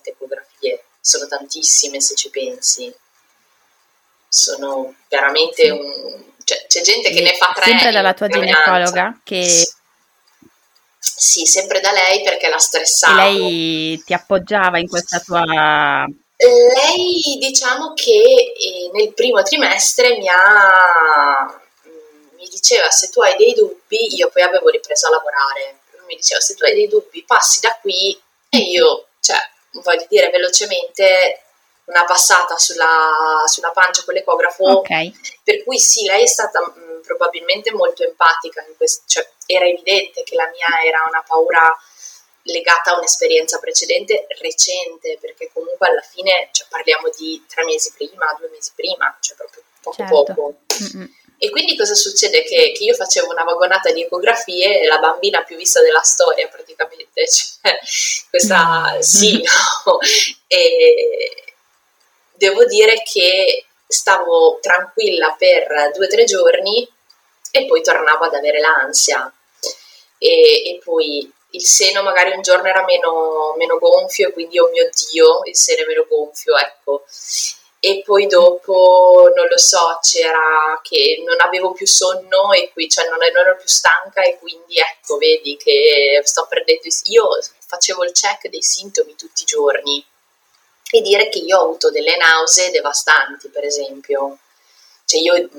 [0.04, 0.84] ecografie.
[1.02, 2.94] Sono tantissime se ci pensi.
[4.28, 6.32] Sono veramente un...
[6.44, 7.72] Cioè, c'è gente che ne fa tre.
[7.72, 9.68] Sempre dalla tua ginecologa che...
[11.00, 13.26] Sì, sempre da lei perché la stressava.
[13.26, 16.06] E lei ti appoggiava in questa tua
[16.48, 23.36] lei diciamo che eh, nel primo trimestre mi ha mm, mi diceva se tu hai
[23.36, 27.24] dei dubbi, io poi avevo ripreso a lavorare, mi diceva se tu hai dei dubbi
[27.26, 29.38] passi da qui e io, cioè,
[29.72, 31.42] voglio dire velocemente
[31.86, 35.14] una passata sulla, sulla pancia con l'ecografo, okay.
[35.44, 39.66] per cui sì, lei è stata mh, mm, probabilmente molto empatica, in questo, cioè, era
[39.66, 41.76] evidente che la mia era una paura
[42.44, 48.36] legata a un'esperienza precedente recente, perché comunque alla fine cioè, parliamo di tre mesi prima,
[48.38, 50.14] due mesi prima, cioè proprio poco certo.
[50.14, 50.56] poco.
[50.82, 51.16] Mm-mm.
[51.38, 52.44] E quindi cosa succede?
[52.44, 56.48] Che, che, io facevo una vagonata di ecografie e la bambina più vista della storia
[56.48, 57.78] praticamente, cioè,
[58.30, 59.00] questa mm.
[59.00, 59.42] sì,
[59.86, 59.98] no?
[60.48, 61.56] E
[62.34, 66.88] devo dire che stavo tranquilla per due o tre giorni
[67.52, 69.32] e poi tornavo ad avere l'ansia
[70.18, 74.70] e, e poi il seno magari un giorno era meno, meno gonfio e quindi oh
[74.70, 77.06] mio dio il seno è meno gonfio ecco.
[77.80, 83.08] E poi dopo non lo so c'era che non avevo più sonno e qui cioè
[83.10, 87.28] non, non ero più stanca e quindi ecco vedi che sto perdendo io
[87.68, 90.04] facevo il check dei sintomi tutti i giorni
[90.92, 94.38] e dire che io ho avuto delle nausee devastanti per esempio.
[95.06, 95.50] Cioè io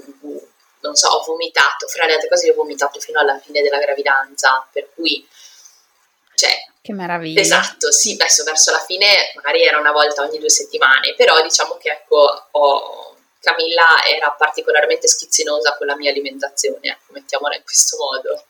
[0.81, 3.79] non so ho vomitato fra le altre cose io ho vomitato fino alla fine della
[3.79, 5.27] gravidanza per cui
[6.35, 6.53] cioè,
[6.85, 7.41] che meraviglia.
[7.41, 11.77] Esatto, sì, adesso verso la fine magari era una volta ogni due settimane, però diciamo
[11.77, 17.97] che ecco, ho, Camilla era particolarmente schizzinosa con la mia alimentazione, ecco, mettiamola in questo
[17.97, 18.45] modo.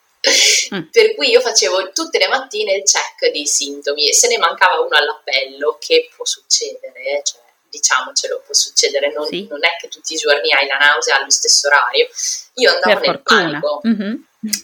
[0.74, 0.88] Mm.
[0.90, 4.80] Per cui io facevo tutte le mattine il check dei sintomi e se ne mancava
[4.80, 9.46] uno all'appello, che può succedere, eh, cioè, diciamocelo, può succedere, non, sì.
[9.48, 12.08] non, è che tutti i giorni hai la nausea allo stesso orario.
[12.54, 13.60] Io andavo per nel fortuna.
[13.60, 13.80] panico.
[13.86, 14.14] Mm-hmm.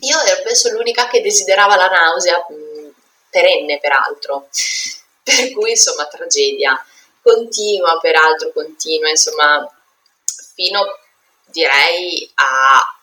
[0.00, 2.44] Io ero penso l'unica che desiderava la nausea
[3.30, 4.48] perenne peraltro,
[5.22, 6.84] per cui insomma tragedia,
[7.22, 9.70] continua peraltro, continua, insomma
[10.54, 10.98] fino
[11.46, 13.00] direi a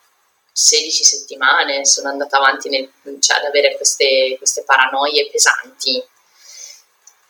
[0.52, 6.04] 16 settimane sono andata avanti nel, cioè, ad avere queste, queste paranoie pesanti.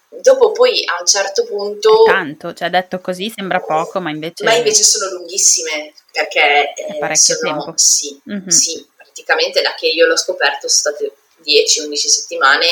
[0.09, 2.05] Dopo poi a un certo punto...
[2.05, 4.45] È tanto, cioè detto così sembra poco, ma invece...
[4.45, 6.73] Ma invece sono lunghissime, perché...
[6.73, 7.73] Eh, parecchio sono, tempo.
[7.75, 8.47] Sì, mm-hmm.
[8.47, 11.16] sì, praticamente da che io l'ho scoperto sono state
[11.47, 12.67] 10-11 settimane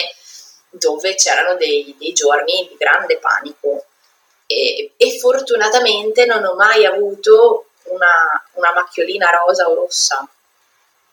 [0.70, 3.86] dove c'erano dei, dei, giorni di grande panico.
[4.46, 10.28] E, e, fortunatamente non ho mai avuto una, una, macchiolina rosa o rossa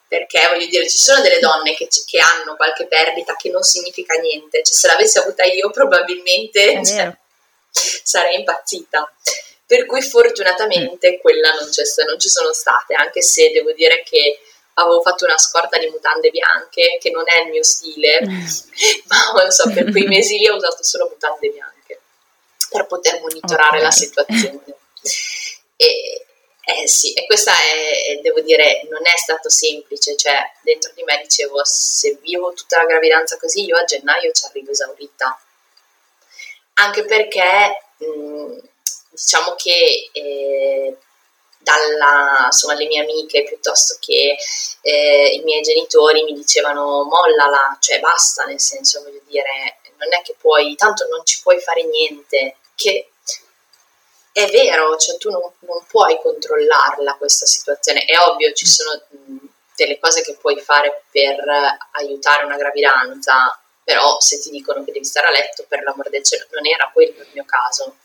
[0.06, 4.14] perché voglio dire ci sono delle donne che, che hanno qualche perdita che non significa
[4.18, 7.16] niente cioè se l'avessi avuta io probabilmente cioè,
[7.72, 9.10] sarei impazzita.
[9.64, 11.70] Per cui fortunatamente quella non,
[12.06, 14.38] non ci sono state anche se devo dire che
[14.74, 18.20] avevo fatto una scorta di mutande bianche, che non è il mio stile,
[19.06, 22.00] ma non so, per quei mesi lì ho usato solo mutande bianche
[22.72, 23.82] per poter monitorare okay.
[23.82, 24.64] la situazione.
[25.76, 26.26] E,
[26.64, 31.20] eh sì, e questa è, devo dire, non è stato semplice, cioè dentro di me
[31.22, 35.38] dicevo, se vivo tutta la gravidanza così, io a gennaio ci arrivo esaurita.
[36.74, 38.58] Anche perché, mh, mm,
[39.10, 40.10] diciamo che...
[40.12, 40.96] Eh,
[41.62, 44.36] dalla, insomma, le mie amiche piuttosto che
[44.82, 50.22] eh, i miei genitori mi dicevano mollala, cioè basta, nel senso voglio dire, non è
[50.22, 53.10] che puoi, tanto non ci puoi fare niente, che
[54.32, 59.00] è vero, cioè tu non, non puoi controllarla questa situazione, è ovvio ci sono
[59.74, 61.38] delle cose che puoi fare per
[61.92, 66.22] aiutare una gravidanza, però se ti dicono che devi stare a letto, per l'amor del
[66.22, 67.96] cielo, non era quello il mio caso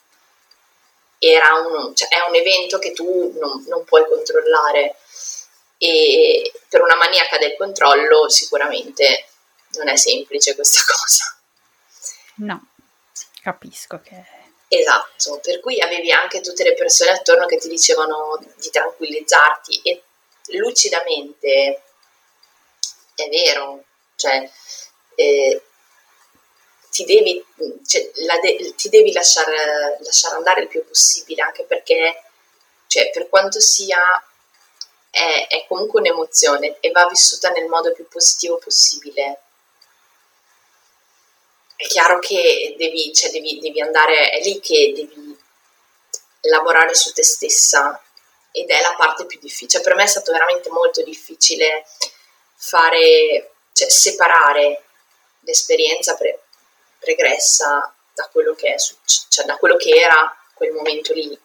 [1.20, 4.96] un, cioè, è un evento che tu non, non, puoi controllare
[5.78, 9.28] e per una maniaca del controllo sicuramente
[9.74, 11.40] non è semplice questa cosa.
[12.38, 12.68] No,
[13.42, 14.36] capisco che...
[14.70, 20.04] Esatto, per cui avevi anche tutte le persone attorno che ti dicevano di tranquillizzarti e
[20.58, 21.82] lucidamente
[23.16, 23.84] è vero,
[24.16, 24.50] cioè
[25.16, 25.62] eh,
[26.98, 27.46] ti devi,
[27.86, 28.10] cioè,
[28.42, 32.24] de- ti devi lasciare, lasciare, andare il più possibile, anche perché,
[32.88, 34.00] cioè, per quanto sia,
[35.12, 39.42] è, è, comunque un'emozione e va vissuta nel modo più positivo possibile.
[41.76, 45.38] È chiaro che devi, cioè, devi, devi andare, è lì che devi
[46.42, 48.02] lavorare su te stessa
[48.52, 49.70] ed è la parte più difficile.
[49.70, 51.86] Cioè, per me è stato veramente molto difficile
[52.56, 54.84] fare, cioè, separare
[55.42, 56.42] l'esperienza pre-
[57.00, 58.76] pregressa da quello che, è,
[59.30, 61.40] cioè da quello che era quel momento lì.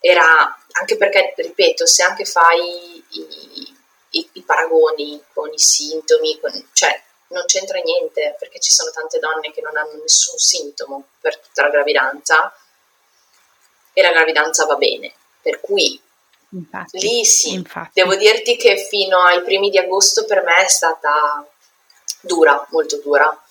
[0.00, 3.76] Era anche perché, ripeto, se anche fai i,
[4.10, 9.18] i, i paragoni con i sintomi, con, cioè non c'entra niente perché ci sono tante
[9.18, 12.54] donne che non hanno nessun sintomo per tutta la gravidanza
[13.92, 15.12] e la gravidanza va bene.
[15.40, 16.00] Per cui
[16.50, 17.90] infatti, lì sì, infatti.
[18.00, 21.46] devo dirti che fino ai primi di agosto per me è stata
[22.20, 23.43] dura, molto dura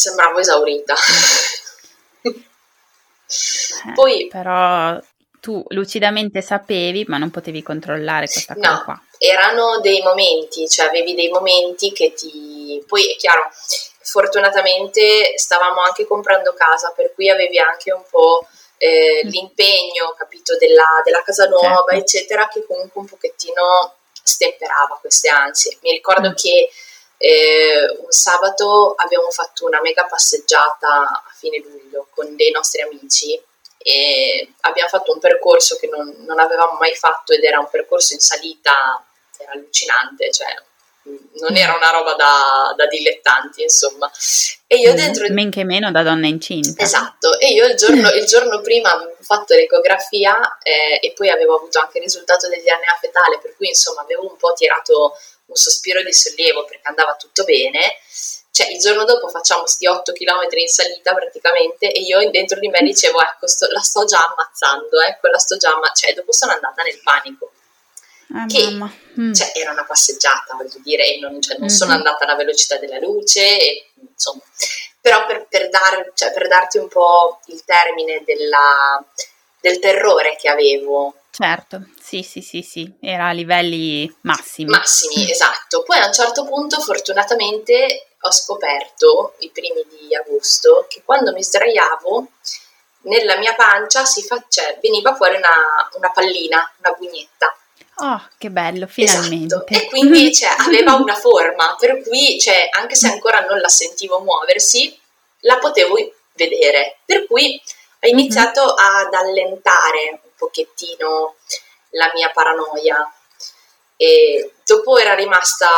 [0.00, 0.94] sembravo esaurita.
[2.22, 4.98] Eh, Poi, però
[5.40, 9.02] tu lucidamente sapevi, ma non potevi controllare questa cosa no, qua.
[9.18, 12.82] Erano dei momenti, cioè avevi dei momenti che ti.
[12.86, 13.50] Poi è chiaro,
[14.02, 18.46] fortunatamente stavamo anche comprando casa, per cui avevi anche un po'.
[18.82, 19.28] Eh, mm.
[19.28, 21.94] l'impegno, capito, della, della casa nuova, certo.
[21.96, 25.76] eccetera, che comunque un pochettino stemperava queste ansie.
[25.82, 26.34] Mi ricordo mm.
[26.34, 26.70] che
[27.22, 33.38] eh, un sabato abbiamo fatto una mega passeggiata a fine luglio con dei nostri amici
[33.76, 38.14] e abbiamo fatto un percorso che non, non avevamo mai fatto ed era un percorso
[38.14, 39.04] in salita,
[39.36, 40.48] era allucinante, cioè
[41.02, 44.10] non era una roba da, da dilettanti, insomma.
[44.66, 45.26] E io mm, dentro...
[45.28, 46.82] Men che meno da donna incinta.
[46.82, 51.56] Esatto, e io il giorno, il giorno prima avevo fatto l'ecografia eh, e poi avevo
[51.56, 55.16] avuto anche il risultato del DNA fetale, per cui insomma avevo un po' tirato
[55.50, 57.96] un sospiro di sollievo perché andava tutto bene.
[58.52, 62.68] Cioè, il giorno dopo facciamo sti 8 km in salita praticamente e io dentro di
[62.68, 65.94] me dicevo, ecco, sto, la sto già ammazzando, ecco, la sto già ammazzando.
[65.94, 67.52] Cioè, dopo sono andata nel panico
[68.32, 69.32] Ah, che mm.
[69.32, 71.76] cioè, era una passeggiata, voglio dire, e non, cioè, non mm-hmm.
[71.76, 74.40] sono andata alla velocità della luce, e, insomma,
[75.00, 79.04] però per, per, dar, cioè, per, darti un po' il termine della,
[79.60, 81.14] del terrore che avevo.
[81.40, 84.70] Certo, sì, sì, sì, sì, era a livelli massimi.
[84.70, 85.82] Massimi, esatto.
[85.82, 91.42] Poi a un certo punto, fortunatamente, ho scoperto, i primi di agosto, che quando mi
[91.42, 92.28] sdraiavo,
[93.02, 97.54] nella mia pancia si fa, cioè, veniva fuori una, una pallina, una bugnetta
[98.02, 99.54] Oh, che bello, finalmente.
[99.54, 99.74] Esatto.
[99.74, 104.20] E quindi cioè, aveva una forma, per cui cioè, anche se ancora non la sentivo
[104.20, 104.98] muoversi,
[105.40, 105.96] la potevo
[106.32, 106.98] vedere.
[107.04, 107.60] Per cui
[108.00, 109.06] ho iniziato mm-hmm.
[109.06, 111.36] ad allentare pochettino
[111.90, 113.14] la mia paranoia.
[113.96, 115.68] E dopo era rimasta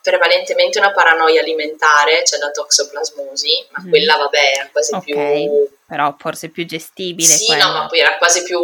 [0.00, 3.90] prevalentemente una paranoia alimentare, cioè la toxoplasmosi, ma mm.
[3.90, 5.48] quella vabbè era quasi okay.
[5.48, 7.34] più però forse più gestibile.
[7.34, 7.66] Sì, quello.
[7.66, 8.60] no, ma poi era quasi più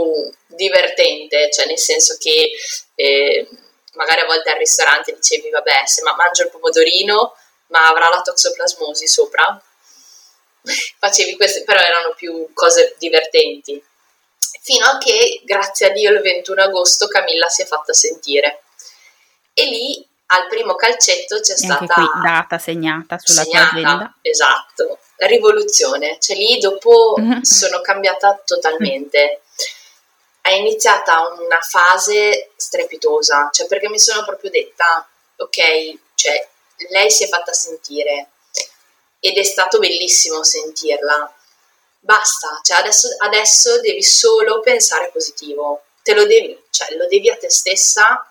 [0.46, 2.51] divertente, cioè nel senso che
[2.94, 3.48] eh,
[3.94, 7.36] magari a volte al ristorante dicevi, vabbè, se ma mangio il pomodorino,
[7.68, 9.62] ma avrà la toxoplasmosi sopra?
[10.98, 13.82] Facevi queste, però erano più cose divertenti.
[14.62, 18.62] Fino a che, grazie a Dio, il 21 agosto Camilla si è fatta sentire.
[19.55, 24.14] E lì al primo calcetto c'è e stata qui data segnata sulla segnata, tua agenda.
[24.22, 27.40] Esatto, rivoluzione, cioè lì dopo mm-hmm.
[27.42, 29.42] sono cambiata totalmente.
[30.40, 36.48] È iniziata una fase strepitosa, cioè perché mi sono proprio detta, ok, cioè
[36.90, 38.30] lei si è fatta sentire
[39.20, 41.34] ed è stato bellissimo sentirla.
[42.03, 47.36] Basta, cioè adesso, adesso devi solo pensare positivo, te lo devi, cioè lo devi a
[47.36, 48.26] te stessa,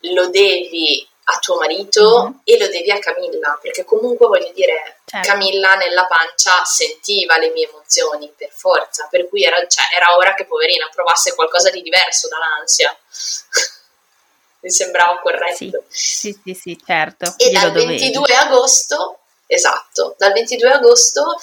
[0.00, 2.38] lo devi a tuo marito mm-hmm.
[2.44, 5.28] e lo devi a Camilla, perché comunque voglio dire, certo.
[5.28, 10.34] Camilla nella pancia sentiva le mie emozioni per forza, per cui era, cioè, era ora
[10.34, 12.96] che poverina provasse qualcosa di diverso dall'ansia.
[14.60, 15.84] Mi sembrava corretto.
[15.88, 17.34] Sì, sì, sì, sì certo.
[17.38, 21.36] E dal 22 agosto, esatto, dal 22 agosto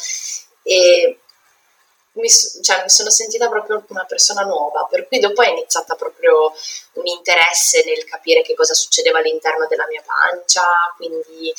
[0.64, 1.20] eh,
[2.14, 6.54] mi, cioè, mi, sono sentita proprio una persona nuova, per cui dopo è iniziata proprio
[6.94, 10.64] un interesse nel capire che cosa succedeva all'interno della mia pancia,
[10.96, 11.54] quindi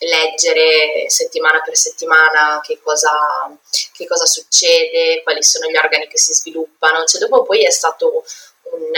[0.00, 3.56] leggere settimana per settimana che cosa,
[3.92, 8.24] che cosa succede, quali sono gli organi che si sviluppano, cioè, dopo poi è stato
[8.62, 8.90] un,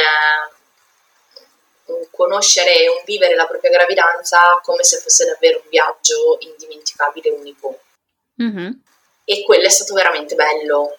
[1.85, 7.31] un conoscere e un vivere la propria gravidanza come se fosse davvero un viaggio indimenticabile,
[7.31, 7.81] unico.
[8.43, 8.71] Mm-hmm
[9.27, 10.97] e quello è stato veramente bello.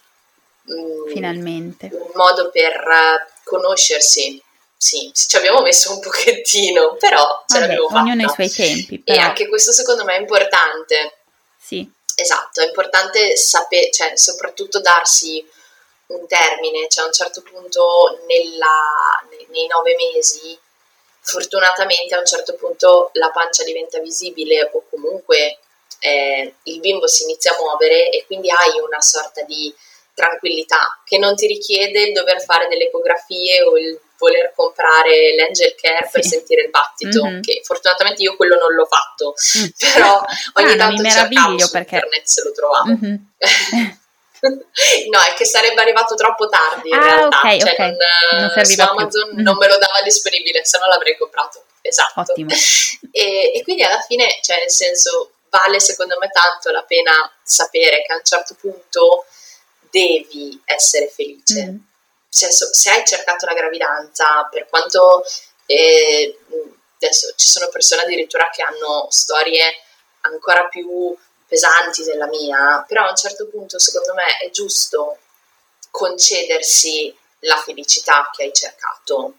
[0.70, 1.88] Mm, Finalmente.
[1.90, 4.40] Un modo per uh, conoscersi.
[4.76, 8.02] Sì, ci abbiamo messo un pochettino, però ce Vabbè, l'abbiamo fatta.
[8.02, 8.98] Ognuno ha i suoi tempi.
[9.00, 9.18] Però.
[9.18, 11.16] E anche questo secondo me è importante.
[11.58, 11.90] Sì.
[12.14, 15.44] Esatto, è importante sapere, cioè soprattutto darsi
[16.08, 20.58] un termine, cioè a un certo punto nella, nei, nei nove mesi
[21.20, 25.58] fortunatamente a un certo punto la pancia diventa visibile o comunque
[26.00, 29.74] eh, il bimbo si inizia a muovere e quindi hai una sorta di
[30.14, 35.76] tranquillità che non ti richiede il dover fare delle ecografie o il voler comprare l'angel
[35.80, 36.10] care sì.
[36.10, 37.40] per sentire il battito, mm-hmm.
[37.40, 39.66] che fortunatamente io quello non l'ho fatto, mm.
[39.94, 40.20] però
[40.54, 41.94] ogni ah, tanto cercavo su perché...
[41.94, 42.88] internet se lo trovavo.
[42.88, 43.14] Mm-hmm.
[45.10, 47.90] no, è che sarebbe arrivato troppo tardi in ah, realtà, okay, cioè okay.
[47.90, 49.42] Non, non su Amazon più.
[49.42, 51.64] non me lo dava disponibile, se no l'avrei comprato.
[51.80, 52.20] Esatto.
[52.20, 52.50] Ottimo.
[53.10, 58.02] E, e quindi alla fine, cioè nel senso, vale secondo me tanto la pena sapere
[58.02, 59.26] che a un certo punto
[59.90, 61.66] devi essere felice.
[61.66, 61.76] Mm.
[62.30, 65.24] Cioè, se hai cercato la gravidanza, per quanto
[65.66, 66.38] eh,
[66.96, 69.62] adesso ci sono persone addirittura che hanno storie
[70.22, 75.18] ancora più pesanti della mia, però a un certo punto secondo me è giusto
[75.90, 79.34] concedersi la felicità che hai cercato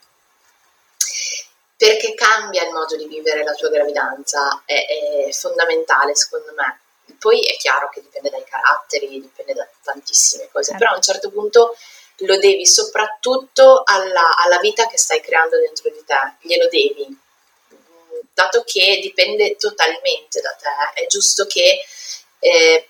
[1.80, 4.86] perché cambia il modo di vivere la tua gravidanza, è,
[5.28, 6.82] è fondamentale secondo me.
[7.18, 11.32] Poi è chiaro che dipende dai caratteri, dipende da tantissime cose, però a un certo
[11.32, 11.78] punto
[12.18, 17.18] lo devi soprattutto alla, alla, vita che stai creando dentro di te, glielo devi,
[18.34, 21.80] dato che dipende totalmente da te, è giusto che
[22.40, 22.90] eh,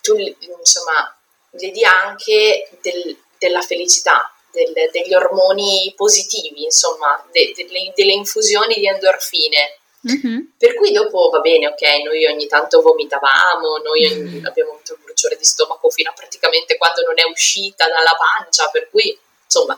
[0.00, 1.16] tu insomma
[1.50, 8.76] gli dia anche del, della felicità, del, degli ormoni positivi, insomma, de, delle, delle, infusioni
[8.76, 9.78] di endorfine.
[10.06, 10.40] Mm-hmm.
[10.58, 14.46] Per cui dopo va bene, ok, noi ogni tanto vomitavamo, noi ogni, mm.
[14.46, 18.68] abbiamo avuto il bruciore di stomaco fino a praticamente quando non è uscita dalla pancia,
[18.70, 19.74] per cui insomma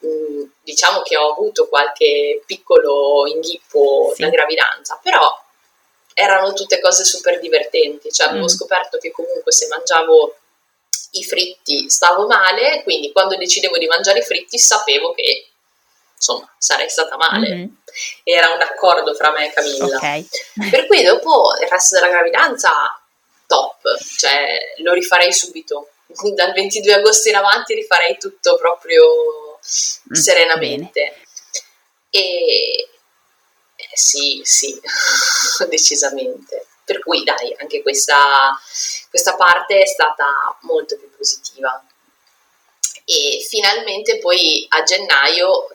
[0.00, 4.20] mh, mm, diciamo che ho avuto qualche piccolo inghippo sì.
[4.20, 5.34] da gravidanza, però
[6.12, 8.48] erano tutte cose super divertenti, cioè avevo mm.
[8.48, 10.36] scoperto che comunque se mangiavo
[11.14, 15.48] i fritti stavo male, quindi quando decidevo di mangiare i fritti sapevo che
[16.14, 17.54] insomma sarei stata male.
[17.54, 17.68] Mm-hmm.
[18.22, 19.96] Era un accordo fra me e Camilla.
[19.96, 20.26] Okay.
[20.70, 22.70] per cui dopo il resto della gravidanza
[23.46, 23.82] top,
[24.16, 25.90] cioè lo rifarei subito.
[26.34, 31.00] Dal 22 agosto in avanti rifarei tutto proprio mm, serenamente.
[31.00, 31.22] Bene.
[32.10, 32.88] E
[33.76, 34.80] eh, sì, sì,
[35.68, 36.66] decisamente.
[36.84, 38.58] Per cui dai, anche questa,
[39.08, 40.26] questa parte è stata
[40.60, 41.82] molto più positiva.
[43.04, 45.68] E finalmente poi a gennaio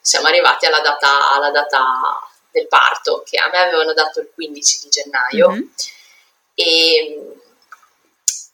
[0.00, 4.80] siamo arrivati alla data, alla data del parto, che a me avevano dato il 15
[4.82, 5.50] di gennaio.
[5.50, 5.66] Mm-hmm.
[6.54, 7.36] E,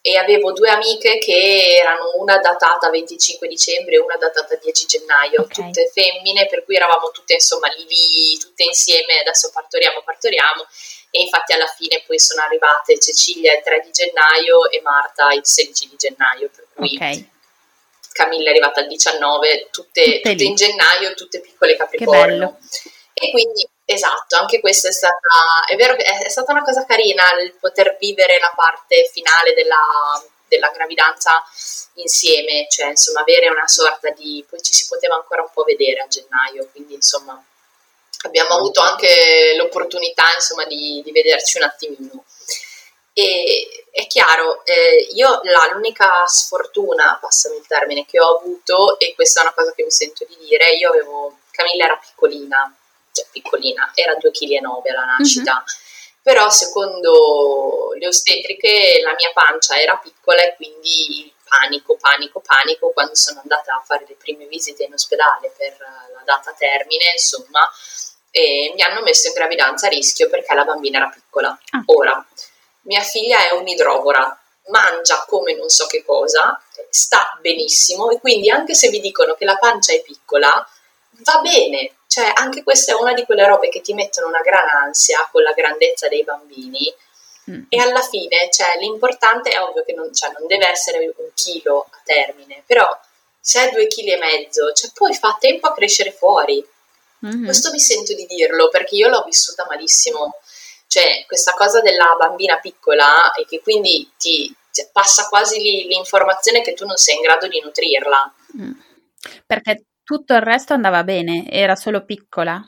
[0.01, 5.43] e avevo due amiche che erano una datata 25 dicembre e una datata 10 gennaio,
[5.43, 5.66] okay.
[5.66, 10.66] tutte femmine, per cui eravamo tutte insomma lì, lì, tutte insieme, adesso partoriamo, partoriamo
[11.11, 15.45] e infatti alla fine poi sono arrivate Cecilia il 3 di gennaio e Marta il
[15.45, 17.31] 16 di gennaio, per cui okay.
[18.13, 22.59] Camilla è arrivata il 19, tutte, tutte, tutte in gennaio, tutte piccole Capricorno.
[23.15, 27.55] E quindi esatto, anche questa è stata, è vero è stata una cosa carina il
[27.55, 29.77] poter vivere la parte finale della,
[30.47, 31.43] della gravidanza
[31.95, 36.01] insieme, cioè insomma avere una sorta di, poi ci si poteva ancora un po' vedere
[36.01, 37.43] a gennaio, quindi insomma
[38.27, 42.25] abbiamo avuto anche l'opportunità insomma di, di vederci un attimino.
[43.12, 49.12] E è chiaro, eh, io la, l'unica sfortuna, passami il termine, che ho avuto, e
[49.16, 52.73] questa è una cosa che mi sento di dire, io avevo, Camilla era piccolina,
[53.11, 56.23] cioè piccolina, era 2,9 kg alla nascita, mm-hmm.
[56.23, 63.16] però secondo le ostetriche la mia pancia era piccola e quindi panico, panico, panico quando
[63.16, 67.69] sono andata a fare le prime visite in ospedale per la data termine, insomma,
[68.31, 71.59] e mi hanno messo in gravidanza a rischio perché la bambina era piccola.
[71.70, 71.83] Ah.
[71.87, 72.26] Ora,
[72.83, 76.61] mia figlia è un'idrovora, mangia come non so che cosa,
[76.91, 80.66] sta benissimo e quindi anche se vi dicono che la pancia è piccola,
[81.11, 81.93] va bene.
[82.07, 85.43] Cioè, anche questa è una di quelle robe che ti mettono una gran ansia con
[85.43, 86.93] la grandezza dei bambini.
[87.51, 87.64] Mm.
[87.68, 91.87] E alla fine, cioè, l'importante è ovvio che non, cioè, non deve essere un chilo
[91.91, 92.99] a termine, però
[93.41, 96.66] se è due chili e mezzo, cioè, poi fa tempo a crescere fuori.
[97.27, 97.45] Mm-hmm.
[97.45, 100.35] Questo mi sento di dirlo perché io l'ho vissuta malissimo.
[100.87, 106.62] Cioè, questa cosa della bambina piccola e che quindi ti cioè, passa quasi lì l'informazione
[106.62, 108.35] che tu non sei in grado di nutrirla.
[108.61, 108.73] Mm.
[109.47, 112.64] Perché tutto il resto andava bene, era solo piccola?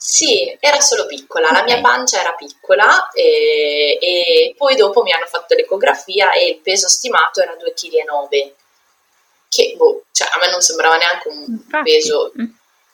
[0.00, 1.58] Sì, era solo piccola, okay.
[1.58, 6.60] la mia pancia era piccola e, e, poi dopo mi hanno fatto l'ecografia e il
[6.60, 8.52] peso stimato era 2,9 kg,
[9.48, 11.90] che boh, cioè, a me non sembrava neanche un Infatti.
[11.90, 12.46] peso mm.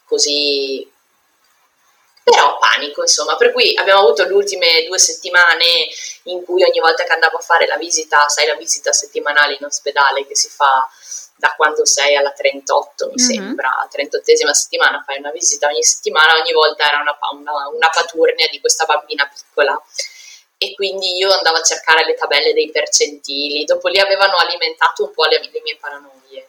[0.07, 0.91] Così
[2.25, 5.87] però panico insomma, per cui abbiamo avuto le ultime due settimane
[6.25, 9.65] in cui ogni volta che andavo a fare la visita, sai la visita settimanale in
[9.65, 10.89] ospedale che si fa
[11.37, 13.31] da quando sei alla 38 mi mm-hmm.
[13.31, 18.49] sembra, 38esima settimana fai una visita ogni settimana, ogni volta era una, una, una paturnia
[18.51, 19.79] di questa bambina piccola.
[20.57, 25.13] E quindi io andavo a cercare le tabelle dei percentili, dopo lì avevano alimentato un
[25.13, 26.49] po' le, le mie paranoie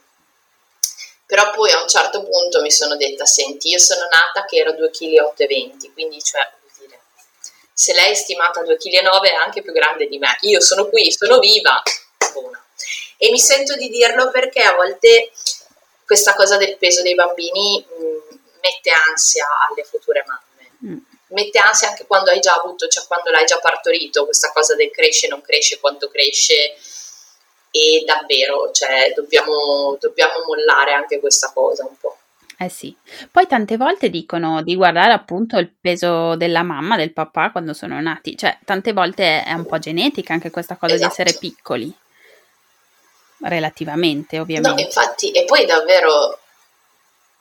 [1.25, 4.71] però poi a un certo punto mi sono detta, senti, io sono nata che ero
[4.71, 6.47] 2,8 kg, quindi cioè,
[6.77, 6.99] dire,
[7.73, 11.11] se lei è stimata 2,9 kg è anche più grande di me, io sono qui,
[11.11, 11.81] sono viva,
[12.31, 12.63] buona.
[13.17, 15.31] E mi sento di dirlo perché a volte
[16.05, 20.93] questa cosa del peso dei bambini mh, mette ansia alle future mamme.
[20.93, 20.97] Mm.
[21.29, 24.91] Mette ansia anche quando hai già avuto, cioè quando l'hai già partorito, questa cosa del
[24.91, 26.75] cresce, non cresce, quanto cresce,
[27.75, 32.17] e davvero cioè, dobbiamo, dobbiamo mollare anche questa cosa un po'.
[32.57, 32.95] Eh sì,
[33.29, 37.99] poi tante volte dicono di guardare appunto il peso della mamma, del papà quando sono
[37.99, 41.13] nati, cioè tante volte è un po' genetica anche questa cosa esatto.
[41.13, 41.93] di essere piccoli,
[43.41, 44.81] relativamente ovviamente.
[44.81, 46.39] No, infatti, e poi davvero,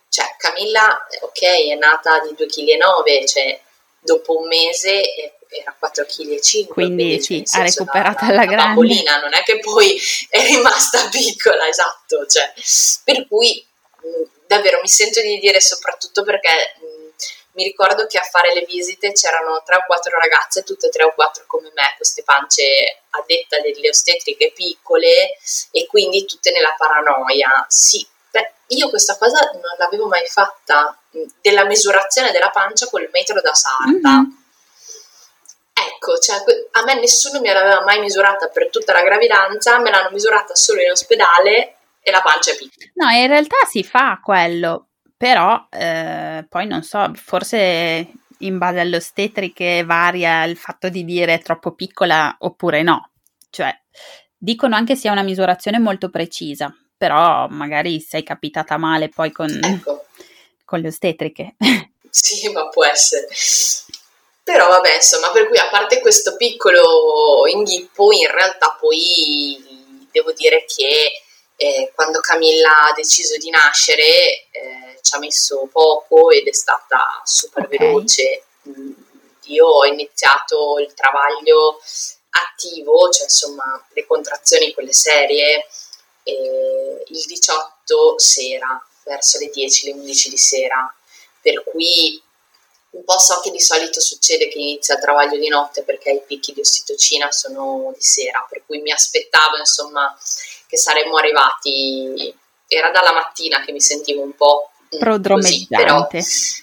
[0.09, 3.61] cioè Camilla, ok, è nata di 2,9 kg, cioè
[4.01, 6.67] dopo un mese era 4,5 kg.
[6.69, 8.57] Quindi sì, ha recuperato alla grande.
[8.57, 9.99] bambolina, non è che poi
[10.29, 12.27] è rimasta piccola, esatto.
[12.27, 12.53] Cioè,
[13.05, 13.65] per cui
[14.47, 17.05] davvero mi sento di dire soprattutto perché mh,
[17.53, 21.15] mi ricordo che a fare le visite c'erano tre o quattro ragazze, tutte tre o
[21.15, 25.39] quattro come me, queste pance a detta delle ostetriche piccole
[25.71, 27.65] e quindi tutte nella paranoia.
[27.69, 30.99] Sì, beh, io questa cosa non l'avevo mai fatta
[31.41, 34.21] della misurazione della pancia col metro da sarta.
[34.21, 34.43] Mm-hmm.
[35.75, 36.37] Ecco, cioè,
[36.71, 40.81] a me nessuno mi aveva mai misurata per tutta la gravidanza, me l'hanno misurata solo
[40.81, 42.91] in ospedale e la pancia è piccola.
[42.95, 48.09] No, in realtà si fa quello, però eh, poi non so, forse
[48.39, 53.11] in base alle ostetriche varia il fatto di dire troppo piccola oppure no.
[53.51, 53.75] Cioè,
[54.37, 60.05] dicono anche sia una misurazione molto precisa, però magari sei capitata male poi con, ecco.
[60.65, 61.57] con le ostetriche.
[62.11, 63.27] Sì, ma può essere.
[64.45, 70.67] Però vabbè, insomma, per cui a parte questo piccolo inghippo, in realtà poi devo dire
[70.67, 71.13] che
[71.57, 77.23] eh, quando Camilla ha deciso di nascere eh, ci ha messo poco ed è stata
[77.25, 77.79] super okay.
[77.79, 78.45] veloce.
[78.69, 78.93] Mm,
[79.45, 81.81] io ho iniziato il travaglio
[82.31, 85.67] attivo, cioè insomma le contrazioni, quelle serie,
[86.23, 90.95] eh, il 18 sera, verso le 10, le 11 di sera,
[91.41, 92.21] per cui
[92.95, 96.23] un po' so che di solito succede che inizia il travaglio di notte perché i
[96.27, 100.17] picchi di ossitocina sono di sera, per cui mi aspettavo insomma
[100.67, 102.35] che saremmo arrivati,
[102.69, 104.71] era dalla mattina che mi sentivo un po'
[105.35, 106.07] così, però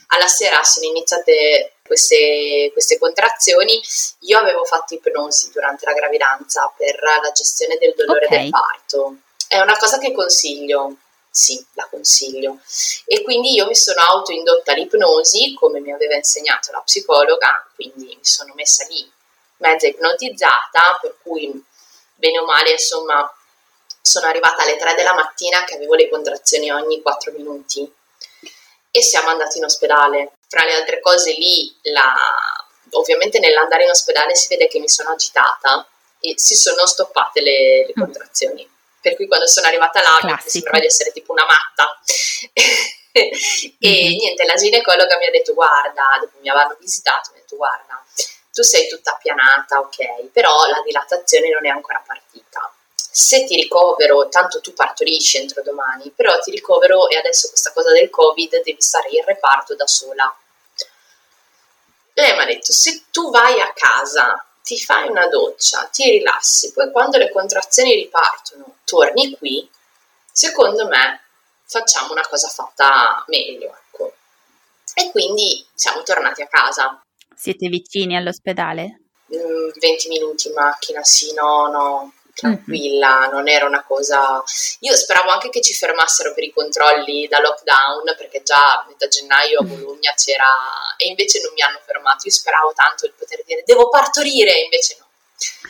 [0.08, 3.82] alla sera sono iniziate queste, queste, contrazioni.
[4.22, 8.44] Io avevo fatto ipnosi durante la gravidanza per la gestione del dolore okay.
[8.44, 9.16] del parto.
[9.48, 10.96] È una cosa che consiglio,
[11.32, 12.60] sì, la consiglio.
[13.06, 18.20] E quindi io mi sono autoindotta l'ipnosi, come mi aveva insegnato la psicologa, quindi mi
[18.22, 19.10] sono messa lì
[19.62, 21.64] mezza ipnotizzata, per cui
[22.16, 23.32] bene o male, insomma,
[24.02, 27.90] sono arrivata alle 3 della mattina che avevo le contrazioni ogni 4 minuti
[28.92, 30.34] e siamo andati in ospedale.
[30.48, 32.14] Fra le altre cose lì, la...
[32.92, 35.88] ovviamente nell'andare in ospedale si vede che mi sono agitata
[36.20, 38.02] e si sono stoppate le, le mm.
[38.02, 38.70] contrazioni
[39.02, 40.44] per cui quando sono arrivata là Classico.
[40.44, 42.00] mi sembrava di essere tipo una matta.
[43.12, 43.30] e
[43.86, 44.18] mm-hmm.
[44.18, 48.04] niente, la ginecologa mi ha detto guarda, dopo mi avevano visitato, mi ha detto guarda,
[48.54, 52.74] tu sei tutta appianata, ok, però la dilatazione non è ancora partita.
[53.14, 57.92] Se ti ricovero, tanto tu partorisci entro domani, però ti ricovero e adesso questa cosa
[57.92, 60.34] del Covid devi stare in reparto da sola.
[62.14, 66.72] Lei mi ha detto, se tu vai a casa ti fai una doccia, ti rilassi,
[66.74, 69.70] poi quando le contrazioni ripartono, torni qui,
[70.32, 71.22] secondo me
[71.66, 74.14] facciamo una cosa fatta meglio, ecco.
[74.94, 77.02] E quindi siamo tornati a casa.
[77.36, 79.02] Siete vicini all'ospedale?
[79.28, 83.32] 20 mm, minuti in macchina, sì, no, no, tranquilla, mm-hmm.
[83.32, 84.44] non era una cosa...
[84.80, 89.08] Io speravo anche che ci fermassero per i controlli da lockdown, perché già a metà
[89.08, 90.46] gennaio a Bologna c'era...
[90.98, 92.26] e invece non mi hanno fermato.
[92.26, 95.06] Io speravo tanto di poter dire devo partorire, invece no.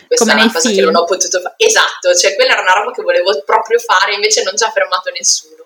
[0.07, 0.79] Questa Come è una cosa film.
[0.79, 1.55] che non ho potuto fare.
[1.57, 5.09] Esatto, cioè quella era una roba che volevo proprio fare, invece non ci ha fermato
[5.11, 5.65] nessuno.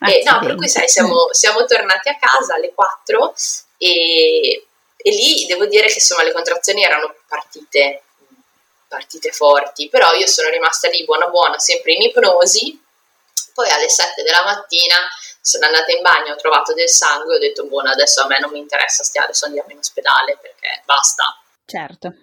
[0.00, 3.34] E, no, per cui sai, siamo, siamo tornati a casa alle 4
[3.78, 4.66] e,
[4.96, 8.02] e lì devo dire che insomma le contrazioni erano partite
[8.88, 12.82] partite forti, però io sono rimasta lì buona buona, sempre in ipnosi,
[13.54, 14.96] poi alle 7 della mattina
[15.40, 18.50] sono andata in bagno, ho trovato del sangue, ho detto buona adesso a me non
[18.50, 21.24] mi interessa, stiamo, adesso andiamo in ospedale perché basta.
[21.64, 22.14] Certo,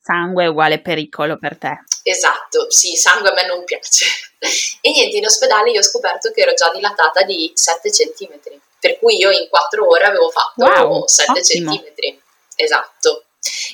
[0.00, 1.84] sangue è uguale pericolo per te.
[2.02, 4.06] Esatto, sì, sangue a me non piace.
[4.80, 8.40] e niente, in ospedale io ho scoperto che ero già dilatata di 7 cm,
[8.80, 12.20] per cui io in 4 ore avevo fatto wow, 7 cm.
[12.56, 13.24] Esatto.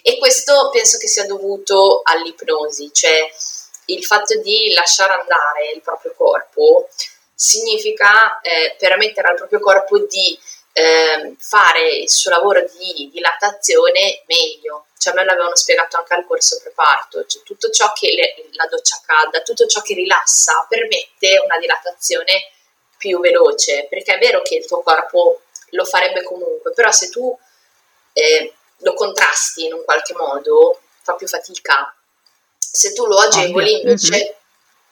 [0.03, 3.29] E questo penso che sia dovuto all'ipnosi, cioè
[3.87, 6.89] il fatto di lasciare andare il proprio corpo
[7.35, 10.39] significa eh, permettere al proprio corpo di
[10.73, 14.87] eh, fare il suo lavoro di dilatazione meglio.
[14.99, 18.67] Cioè, a me l'avevano spiegato anche al corso preparto, cioè, tutto ciò che le, la
[18.67, 22.51] doccia calda, tutto ciò che rilassa permette una dilatazione
[22.97, 27.37] più veloce, perché è vero che il tuo corpo lo farebbe comunque, però se tu
[28.13, 31.95] eh, lo contrasti in un qualche modo, fa più fatica.
[32.59, 34.33] Se tu lo agevoli invece, mm-hmm.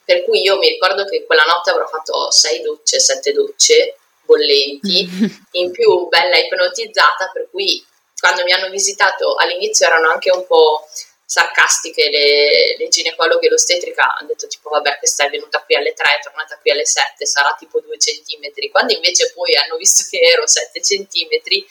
[0.05, 5.07] per cui io mi ricordo che quella notte avrò fatto sei docce, sette docce bollenti,
[5.07, 5.31] mm-hmm.
[5.53, 7.85] in più bella ipnotizzata, per cui
[8.19, 10.87] quando mi hanno visitato all'inizio erano anche un po'
[11.29, 15.93] sarcastiche le, le ginecologhe e l'ostetrica hanno detto tipo vabbè questa è venuta qui alle
[15.93, 20.07] 3 è tornata qui alle 7 sarà tipo 2 centimetri quando invece poi hanno visto
[20.09, 21.67] che ero 7 centimetri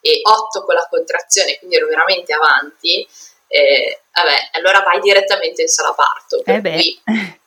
[0.00, 3.06] e 8 con la contrazione quindi ero veramente avanti
[3.46, 7.00] eh, vabbè allora vai direttamente in sala parto eh cui,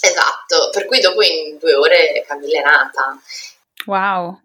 [0.00, 3.20] esatto per cui dopo in due ore Camilla è nata
[3.86, 4.40] wow.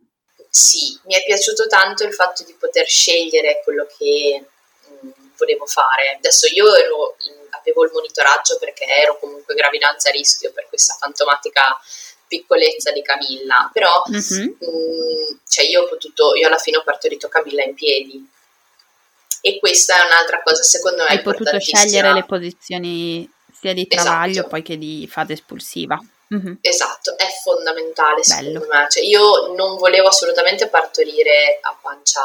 [0.50, 4.44] Sì mi è piaciuto tanto il fatto di poter scegliere quello che
[5.38, 6.16] volevo fare.
[6.18, 7.16] Adesso io ero,
[7.52, 11.80] avevo il monitoraggio perché ero comunque gravidanza a rischio per questa fantomatica
[12.28, 14.48] piccolezza di Camilla, però mm-hmm.
[14.48, 18.30] mh, cioè io ho potuto, io alla fine ho partorito Camilla in piedi.
[19.44, 21.10] E questa è un'altra cosa, secondo me.
[21.10, 24.48] Hai potuto scegliere le posizioni sia di travaglio esatto.
[24.50, 26.00] poi che di fase espulsiva.
[26.34, 26.54] Mm-hmm.
[26.62, 28.52] Esatto, è fondamentale Bello.
[28.52, 28.88] secondo me.
[28.90, 32.22] Cioè, io non volevo assolutamente partorire a pancia,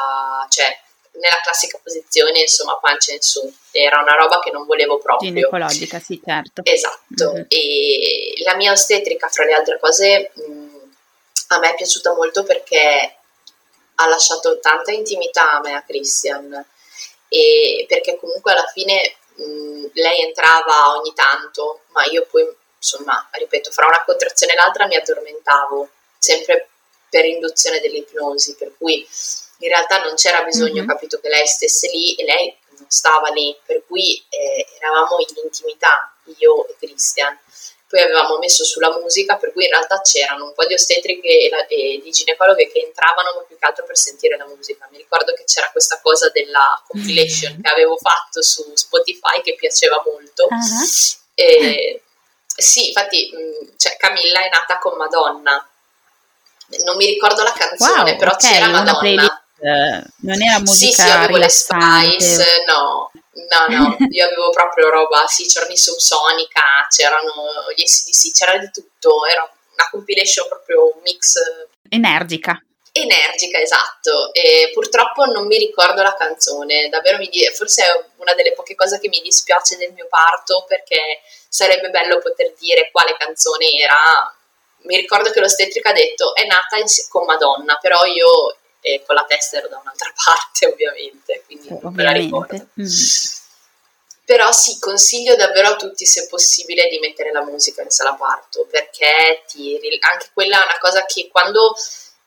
[0.49, 0.79] cioè
[1.21, 3.53] nella classica posizione, insomma, pancia in su.
[3.71, 5.29] Era una roba che non volevo proprio.
[5.29, 6.63] Ginecologica, sì, certo.
[6.65, 7.33] Esatto.
[7.33, 7.45] Mm-hmm.
[7.49, 10.93] E la mia ostetrica, fra le altre cose, mh,
[11.49, 13.17] a me è piaciuta molto perché
[13.95, 16.65] ha lasciato tanta intimità a me, a Christian,
[17.29, 22.47] e perché comunque alla fine mh, lei entrava ogni tanto, ma io poi,
[22.77, 25.89] insomma, ripeto, fra una contrazione e l'altra mi addormentavo,
[26.19, 26.69] sempre
[27.09, 29.07] per induzione dell'ipnosi, per cui
[29.59, 30.87] in realtà non c'era bisogno, mm-hmm.
[30.89, 35.35] capito, che lei stesse lì e lei non stava lì, per cui eh, eravamo in
[35.43, 37.39] intimità, io e Christian.
[37.89, 41.49] Poi avevamo messo sulla musica, per cui in realtà c'erano un po' di ostetriche e,
[41.49, 44.89] la, e di ginecologhe che entravano ma più che altro per sentire la musica.
[44.91, 47.63] Mi ricordo che c'era questa cosa della compilation mm-hmm.
[47.63, 50.49] che avevo fatto su Spotify che piaceva molto.
[50.51, 50.87] Uh-huh.
[51.35, 52.03] E,
[52.45, 55.71] sì, infatti, mh, cioè, Camilla è nata con Madonna.
[56.85, 61.09] Non mi ricordo la canzone, wow, però okay, c'era Madonna non era musica Sì, sì,
[61.09, 67.33] avevo le Spice, no, no, no, io avevo proprio roba, sì, c'erano i Subsonica, c'erano
[67.75, 71.35] gli SDC, c'era di tutto, era una compilation proprio un mix...
[71.89, 72.61] Energica.
[72.93, 78.33] Energica, esatto, e purtroppo non mi ricordo la canzone, davvero mi di- forse è una
[78.33, 83.15] delle poche cose che mi dispiace del mio parto perché sarebbe bello poter dire quale
[83.19, 84.35] canzone era.
[84.85, 89.17] Mi ricordo che l'ostetrica ha detto è nata in- con Madonna, però io e con
[89.17, 92.69] la testa ero da un'altra parte ovviamente, quindi non me la ricordo.
[92.81, 92.87] Mm.
[94.25, 98.65] Però sì, consiglio davvero a tutti se possibile di mettere la musica in sala parto,
[98.71, 101.75] perché ti, anche quella è una cosa che quando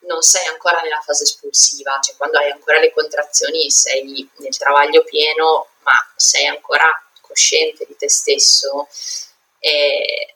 [0.00, 5.02] non sei ancora nella fase espulsiva, cioè quando hai ancora le contrazioni sei nel travaglio
[5.04, 6.86] pieno, ma sei ancora
[7.20, 8.88] cosciente di te stesso,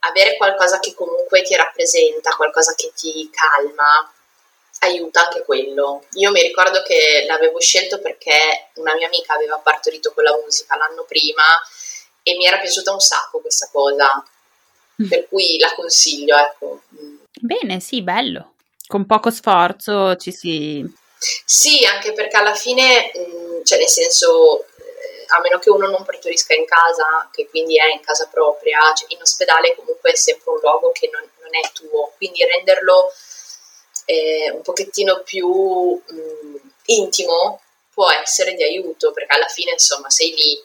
[0.01, 4.11] avere qualcosa che comunque ti rappresenta, qualcosa che ti calma,
[4.85, 6.05] aiuta anche quello.
[6.13, 10.77] Io mi ricordo che l'avevo scelto perché una mia amica aveva partorito con la musica
[10.77, 11.45] l'anno prima
[12.23, 14.25] e mi era piaciuta un sacco questa cosa,
[15.03, 15.09] mm.
[15.09, 16.83] per cui la consiglio, ecco.
[17.41, 18.55] Bene, sì, bello.
[18.87, 20.85] Con poco sforzo ci si...
[21.45, 26.05] Sì, anche perché alla fine, mm, cioè nel senso, eh, a meno che uno non
[26.05, 30.51] partorisca in casa, che quindi è in casa propria, cioè in ospedale comunque è sempre
[30.51, 33.13] un luogo che non, non è tuo, quindi renderlo
[34.05, 37.61] eh, un pochettino più mh, mm, intimo
[37.93, 40.59] può essere di aiuto perché alla fine insomma sei lì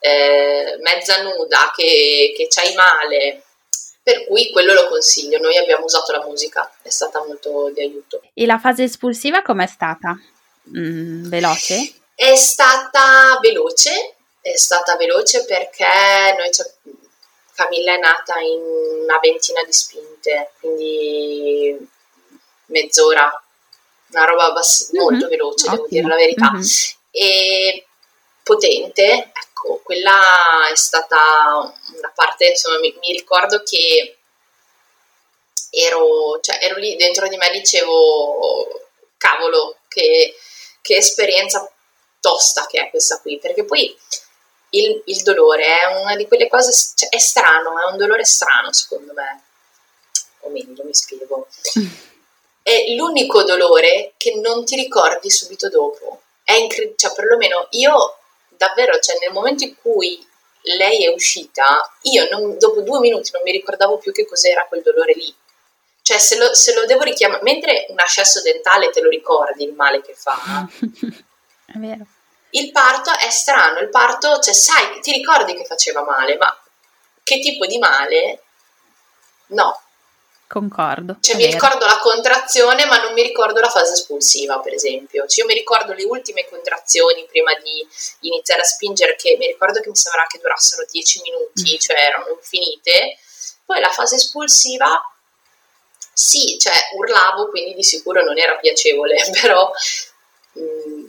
[0.00, 3.42] eh, mezza nuda che, che c'hai male
[4.02, 8.22] per cui quello lo consiglio noi abbiamo usato la musica è stata molto di aiuto
[8.32, 10.18] e la fase espulsiva com'è stata?
[10.76, 11.94] Mm, veloce?
[12.14, 15.84] è stata veloce è stata veloce perché
[16.36, 16.50] noi
[17.54, 18.58] Camilla è nata in
[19.02, 21.88] una ventina di spinte quindi
[22.70, 23.42] mezz'ora,
[24.12, 25.02] una roba bass- mm-hmm.
[25.02, 25.76] molto veloce, Ottimo.
[25.76, 26.50] devo dire la verità.
[26.50, 26.62] Mm-hmm.
[27.10, 27.86] E
[28.42, 34.16] potente, ecco, quella è stata una parte, insomma, mi, mi ricordo che
[35.70, 40.34] ero, cioè, ero lì dentro di me dicevo, cavolo, che,
[40.80, 41.70] che esperienza
[42.20, 43.96] tosta che è questa qui, perché poi
[44.70, 48.72] il, il, dolore è una di quelle cose, cioè, è strano, è un dolore strano
[48.72, 49.42] secondo me,
[50.40, 51.48] o meglio, mi spiego.
[52.70, 56.22] è l'unico dolore che non ti ricordi subito dopo.
[56.44, 58.18] È incredibile, cioè perlomeno io
[58.48, 60.24] davvero, cioè nel momento in cui
[60.76, 64.82] lei è uscita, io non, dopo due minuti non mi ricordavo più che cos'era quel
[64.82, 65.34] dolore lì.
[66.02, 69.72] Cioè se lo, se lo devo richiamare, mentre un ascesso dentale te lo ricordi il
[69.72, 70.68] male che fa.
[71.66, 72.06] è vero.
[72.50, 76.56] Il parto è strano, il parto, cioè sai, ti ricordi che faceva male, ma
[77.22, 78.42] che tipo di male?
[79.46, 79.80] No,
[80.50, 81.18] Concordo.
[81.20, 85.24] Cioè, mi ricordo la contrazione, ma non mi ricordo la fase espulsiva, per esempio.
[85.28, 87.86] Cioè, io mi ricordo le ultime contrazioni prima di
[88.28, 91.78] iniziare a spingere, che mi ricordo che mi sembrava che durassero 10 minuti, mm.
[91.78, 93.18] cioè erano infinite.
[93.64, 95.00] Poi la fase espulsiva,
[96.12, 99.70] sì, cioè urlavo, quindi di sicuro non era piacevole, però
[100.54, 101.06] mh, mm,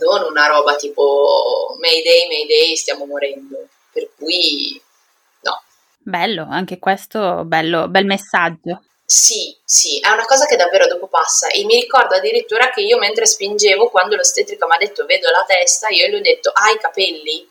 [0.00, 3.68] non una roba tipo Mayday, Mayday, stiamo morendo.
[3.92, 4.82] Per cui
[6.04, 8.82] Bello, anche questo bello, bel messaggio.
[9.04, 12.98] Sì, sì, è una cosa che davvero dopo passa e mi ricordo addirittura che io
[12.98, 16.74] mentre spingevo, quando l'ostetrica mi ha detto vedo la testa, io gli ho detto hai
[16.74, 17.50] i capelli?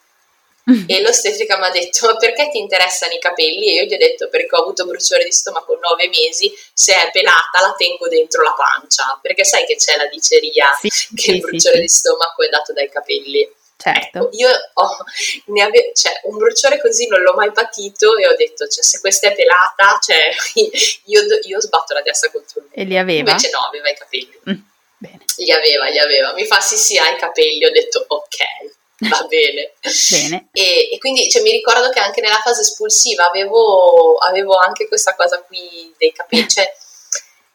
[0.88, 3.72] e l'ostetrica mi ha detto ma perché ti interessano i capelli?
[3.72, 7.12] E io gli ho detto perché ho avuto bruciore di stomaco nove mesi, se è
[7.12, 11.32] pelata la tengo dentro la pancia, perché sai che c'è la diceria sì, che sì,
[11.32, 13.50] il bruciore sì, di stomaco è dato dai capelli.
[13.82, 14.18] Certo.
[14.20, 18.68] Ecco, io ho, ave- cioè, un bruciore così non l'ho mai patito e ho detto,
[18.68, 20.30] cioè, se questa è pelata, cioè,
[21.06, 22.70] io, io sbatto la testa contro lui.
[22.74, 23.32] E li aveva?
[23.32, 24.40] Invece no, aveva i capelli.
[24.50, 24.62] Mm,
[24.98, 25.20] bene.
[25.38, 26.34] Li aveva, li aveva.
[26.34, 27.66] Mi fa sì sì, hai i capelli.
[27.66, 28.80] Ho detto ok
[29.10, 29.74] va bene.
[30.10, 30.50] bene.
[30.52, 35.16] E, e, quindi cioè, mi ricordo che anche nella fase espulsiva avevo, avevo anche questa
[35.16, 36.48] cosa qui dei capelli.
[36.48, 36.72] Cioè,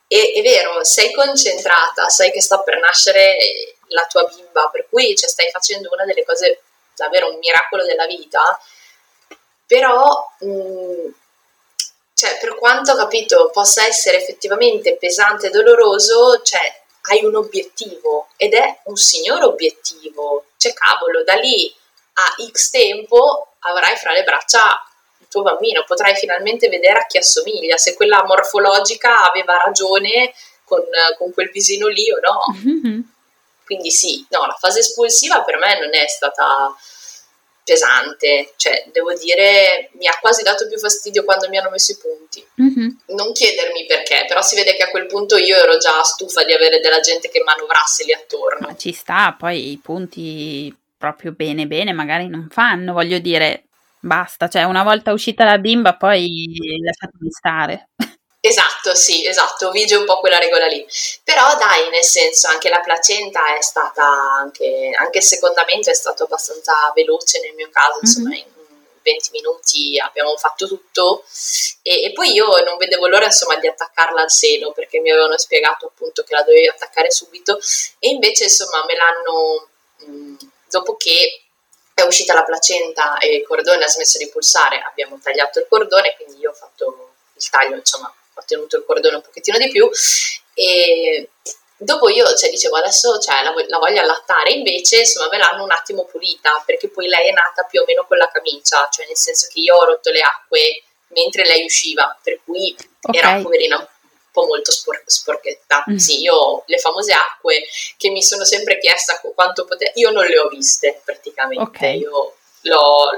[0.09, 5.17] è, è, vero, sei concentrata, sai che sta per nascere la tua bimba, per cui
[5.17, 6.63] cioè, stai facendo una delle cose
[6.95, 8.59] davvero un miracolo della vita,
[9.67, 11.09] però mh, mm,
[12.15, 18.55] cioè, per quanto capito possa essere effettivamente pesante e doloroso, cioè, hai un obiettivo ed
[18.55, 20.47] è un signor obiettivo.
[20.57, 21.71] Cioè, cavolo, da lì
[22.15, 24.83] a X tempo avrai fra le braccia
[25.19, 30.33] il tuo bambino, potrai finalmente vedere a chi assomiglia, se quella morfologica aveva ragione
[30.65, 30.83] con,
[31.19, 32.41] con quel visino lì o no.
[32.67, 33.01] Mm-hmm.
[33.67, 36.73] Quindi sì, no, la fase espulsiva per me non è stata
[37.65, 41.99] pesante, cioè devo dire mi ha quasi dato più fastidio quando mi hanno messo i
[41.99, 42.47] punti.
[42.63, 42.89] Mm-hmm.
[43.07, 46.53] Non chiedermi perché, però si vede che a quel punto io ero già stufa di
[46.53, 48.69] avere della gente che manovrasse lì attorno.
[48.69, 53.65] Ma ci sta, poi i punti proprio bene bene magari non fanno, voglio dire,
[53.99, 56.55] basta, cioè una volta uscita la bimba poi
[56.85, 57.89] lasciatemi stare.
[58.47, 60.87] Esatto, sì, esatto, vige un po' quella regola lì.
[61.25, 66.25] Però dai, nel senso, anche la placenta è stata, anche, anche il secondamento è stato
[66.25, 68.39] abbastanza veloce nel mio caso, insomma, mm-hmm.
[68.39, 68.55] in
[69.03, 71.25] 20 minuti abbiamo fatto tutto
[71.83, 75.39] e, e, poi io non vedevo l'ora insomma di attaccarla al seno perché mi avevano
[75.39, 77.57] spiegato appunto che la dovevi attaccare subito
[78.01, 79.69] e invece insomma me l'hanno,
[79.99, 80.37] mh,
[80.69, 81.43] dopo che
[81.95, 86.15] è uscita la placenta e il cordone ha smesso di pulsare, abbiamo tagliato il cordone,
[86.17, 89.89] quindi io ho fatto il taglio insomma ho tenuto il cordone un pochettino di più
[90.55, 91.31] e
[91.77, 95.71] dopo io cioè, dicevo adesso cioè, la, la, voglio allattare invece insomma me l'hanno un
[95.71, 99.17] attimo pulita perché poi lei è nata più o meno con la camicia cioè nel
[99.17, 103.21] senso che io ho rotto le acque mentre lei usciva per cui okay.
[103.21, 103.87] era poverina un
[104.33, 105.97] po' molto spor- sporchetta mm.
[105.97, 107.63] sì io le famose acque
[107.97, 111.99] che mi sono sempre chiesta quanto poteva io non le ho viste praticamente okay.
[111.99, 113.11] io l'ho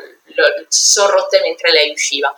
[0.69, 2.35] sono rotte mentre lei usciva.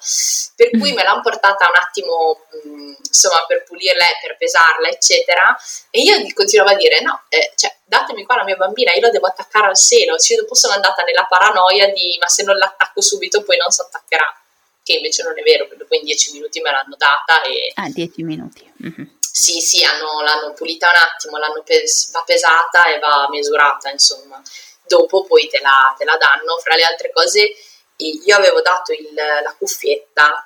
[0.57, 0.95] Per cui mm.
[0.95, 5.57] me l'hanno portata un attimo, mh, mm, insomma, per pulirla e per pesarla, eccetera.
[5.91, 9.11] E io continuavo a dire: no, eh, cioè, datemi qua la mia bambina, io la
[9.11, 10.17] devo attaccare al seno.
[10.17, 13.81] Cioè, dopo sono andata nella paranoia di: ma se non l'attacco subito, poi non si
[13.81, 14.35] attaccherà.
[14.83, 17.43] Che invece non è vero, perché dopo in dieci minuti me l'hanno data.
[17.43, 17.73] E...
[17.75, 18.71] Ah, dieci minuti.
[18.83, 19.19] Mm-hmm.
[19.33, 24.43] Sì, sì, hanno, l'hanno pulita un attimo, l'hanno pes- va pesata e va misurata, insomma.
[24.87, 26.59] Dopo poi te la, te la danno.
[26.59, 27.53] Fra le altre cose,
[28.01, 30.45] io avevo dato il, la cuffietta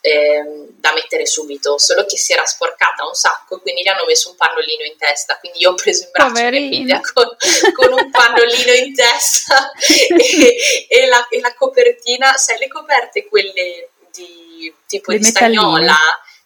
[0.00, 0.42] eh,
[0.76, 4.36] da mettere subito, solo che si era sporcata un sacco, quindi gli hanno messo un
[4.36, 7.36] pannolino in testa, quindi io ho preso in braccio figlia con,
[7.74, 10.56] con, un pannolino in testa e,
[10.88, 15.96] e, la, e, la, copertina, sai le coperte quelle di tipo le di stagnola,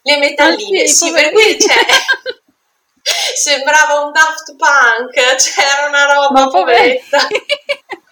[0.01, 1.85] le metalline, ah, sì, sì per cui c'è...
[3.35, 7.27] sembrava un Daft Punk, c'era una roba poveretta.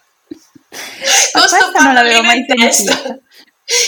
[1.32, 3.20] Questo non l'avevo mai sentita.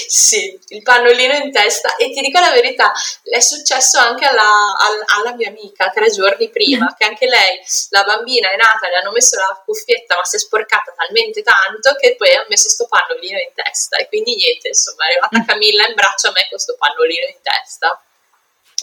[0.07, 1.97] Sì, il pannolino in testa.
[1.97, 4.75] E ti dico la verità, è successo anche alla,
[5.07, 7.59] alla, mia amica tre giorni prima, che anche lei,
[7.89, 11.95] la bambina è nata, le hanno messo la cuffietta ma si è sporcata talmente tanto
[11.99, 13.97] che poi ha messo sto pannolino in testa.
[13.97, 15.45] E quindi niente, insomma è arrivata mm.
[15.45, 18.01] Camilla in braccio a me con sto pannolino in testa.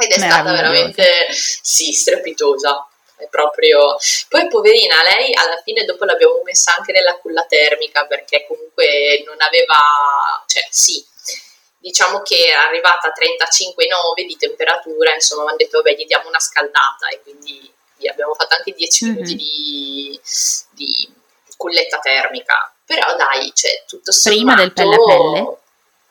[0.03, 2.87] Ed è stata veramente, sì, strepitosa
[3.25, 3.97] è proprio...
[4.29, 9.37] Poi poverina, lei alla fine dopo l'abbiamo messa anche nella culla termica perché comunque non
[9.41, 10.45] aveva...
[10.47, 11.05] cioè sì,
[11.79, 16.29] diciamo che era arrivata a 35,9 di temperatura, insomma mi hanno detto vabbè gli diamo
[16.29, 17.73] una scaldata e quindi
[18.09, 19.15] abbiamo fatto anche 10 mm-hmm.
[19.15, 20.21] minuti di,
[20.71, 21.15] di,
[21.57, 22.75] culletta termica.
[22.85, 24.45] Però dai, cioè tutto sommato...
[24.45, 25.59] Prima del pelle a pelle?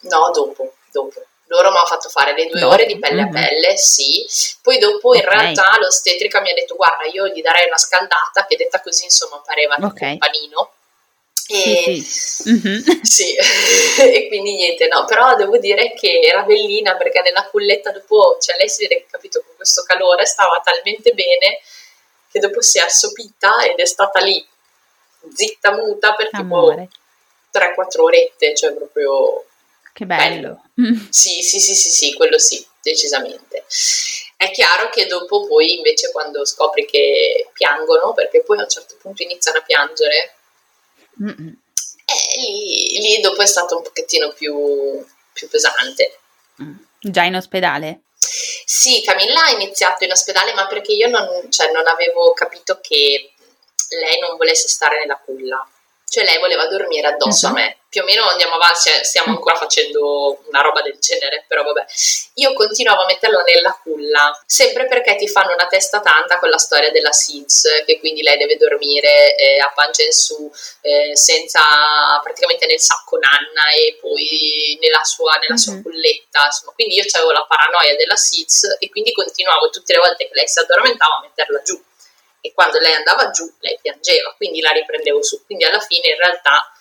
[0.01, 2.73] No, dopo, dopo loro mi hanno fatto fare le due dopo.
[2.73, 3.35] ore di pelle mm-hmm.
[3.35, 4.25] a pelle, sì.
[4.61, 5.37] Poi dopo in okay.
[5.37, 9.41] realtà l'ostetrica mi ha detto guarda io gli darei una scaldata, che detta così insomma
[9.43, 10.11] pareva okay.
[10.11, 10.71] un panino.
[11.47, 12.49] E, sì, sì.
[12.51, 13.01] Mm-hmm.
[13.01, 13.35] sì.
[13.35, 18.55] e quindi niente, no, però devo dire che era bellina perché nella culletta dopo, cioè
[18.57, 21.59] lei si vede, capito, con questo calore stava talmente bene
[22.31, 24.45] che dopo si è assopita ed è stata lì
[25.33, 26.71] zitta muta per tipo
[27.51, 29.45] 3-4 orette, cioè proprio
[29.93, 30.61] che bello.
[30.73, 31.07] bello.
[31.09, 33.65] Sì, sì, sì, sì, sì, quello sì, decisamente.
[34.37, 38.95] È chiaro che dopo poi invece quando scopri che piangono, perché poi a un certo
[39.01, 40.35] punto iniziano a piangere,
[42.09, 46.19] eh, lì, lì dopo è stato un pochettino più, più pesante.
[46.61, 46.75] Mm.
[47.01, 48.01] Già in ospedale?
[48.17, 53.33] Sì, Camilla ha iniziato in ospedale, ma perché io non, cioè, non avevo capito che
[53.89, 55.67] lei non volesse stare nella culla.
[56.09, 57.51] Cioè lei voleva dormire addosso uh-huh.
[57.51, 57.77] a me.
[57.89, 61.85] Più o meno andiamo avanti, stiamo ancora facendo una roba del genere, però vabbè.
[62.35, 66.59] Io continuavo a metterla nella culla, sempre perché ti fanno una testa tanta con la
[66.59, 70.51] storia della SIDS, che quindi lei deve dormire eh, a pancia in su,
[70.81, 71.61] eh, senza,
[72.21, 75.57] praticamente nel sacco nanna e poi nella sua, nella uh-huh.
[75.57, 76.45] sua culletta.
[76.45, 76.71] Insomma.
[76.73, 80.47] Quindi io avevo la paranoia della SIDS e quindi continuavo tutte le volte che lei
[80.47, 81.81] si addormentava a metterla giù
[82.41, 85.43] e quando lei andava giù lei piangeva, quindi la riprendevo su.
[85.45, 86.71] Quindi alla fine in realtà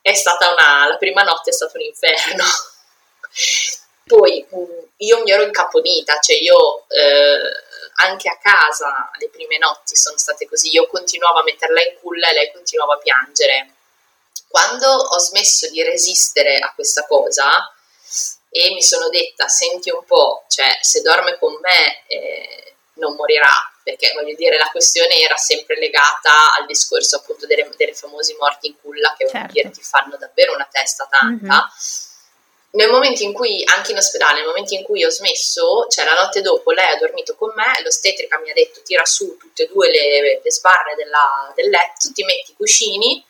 [0.00, 2.44] è stata una, la prima notte è stato un inferno.
[4.04, 9.96] Poi mm, io mi ero incaponita, cioè io eh, anche a casa le prime notti
[9.96, 13.74] sono state così, io continuavo a metterla in culla e lei continuava a piangere.
[14.48, 17.72] Quando ho smesso di resistere a questa cosa
[18.50, 23.71] e mi sono detta, senti un po', cioè se dorme con me eh, non morirà,
[23.82, 28.68] perché voglio dire la questione era sempre legata al discorso appunto delle, delle famosi morti
[28.68, 29.52] in culla che certo.
[29.52, 31.54] dire, ti fanno davvero una testa tanta.
[31.54, 32.10] Mm-hmm.
[32.74, 36.14] Nel momento in cui, anche in ospedale, nel momento in cui ho smesso, cioè la
[36.14, 39.66] notte dopo lei ha dormito con me, l'ostetrica mi ha detto tira su tutte e
[39.66, 43.22] due le, le sbarre della, del letto, ti metti i cuscini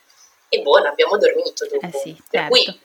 [0.47, 1.85] e buono, abbiamo dormito dopo.
[1.85, 2.49] Eh sì, per certo.
[2.49, 2.81] cui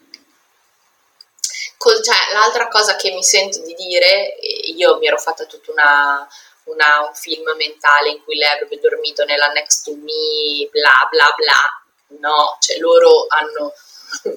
[2.02, 4.36] cioè, l'altra cosa che mi sento di dire,
[4.74, 6.28] io mi ero fatta tutta una,
[6.68, 11.34] una, un film mentale in cui lei avrebbe dormito nella Next to Me, bla bla
[11.36, 12.18] bla.
[12.20, 13.72] No, cioè loro hanno,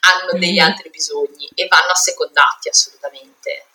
[0.00, 0.64] hanno degli mm.
[0.64, 3.66] altri bisogni e vanno assecondati assolutamente.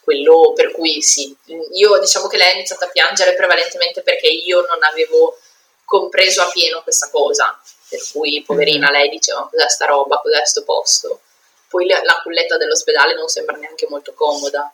[0.00, 1.34] Quello per cui sì,
[1.74, 5.38] io diciamo che lei ha iniziato a piangere prevalentemente perché io non avevo
[5.84, 7.58] compreso a pieno questa cosa.
[7.88, 8.92] Per cui, poverina, mm.
[8.92, 10.18] lei diceva: Cos'è sta roba?
[10.18, 11.20] Cos'è sto posto?
[11.68, 14.70] Poi la culletta dell'ospedale non sembra neanche molto comoda.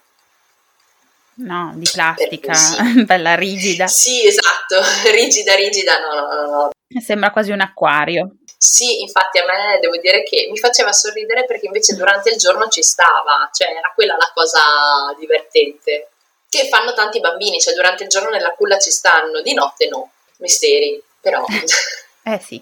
[1.38, 3.04] No, di plastica, sì.
[3.04, 3.86] bella rigida.
[3.86, 4.80] Sì, esatto,
[5.10, 6.70] rigida, rigida, no, no, no, no.
[7.00, 8.36] Sembra quasi un acquario.
[8.56, 12.66] Sì, infatti a me devo dire che mi faceva sorridere perché invece durante il giorno
[12.68, 16.10] ci stava, cioè era quella la cosa divertente.
[16.48, 20.10] Che fanno tanti bambini, cioè durante il giorno nella culla ci stanno, di notte no,
[20.38, 21.44] misteri, però.
[22.24, 22.60] eh sì.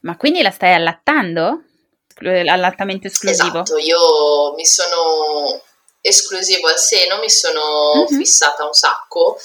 [0.00, 1.62] Ma quindi la stai allattando?
[2.16, 3.62] Allattamento esclusivo?
[3.62, 5.62] Esatto, io mi sono
[6.06, 8.18] esclusivo al seno mi sono mm-hmm.
[8.18, 9.40] fissata un sacco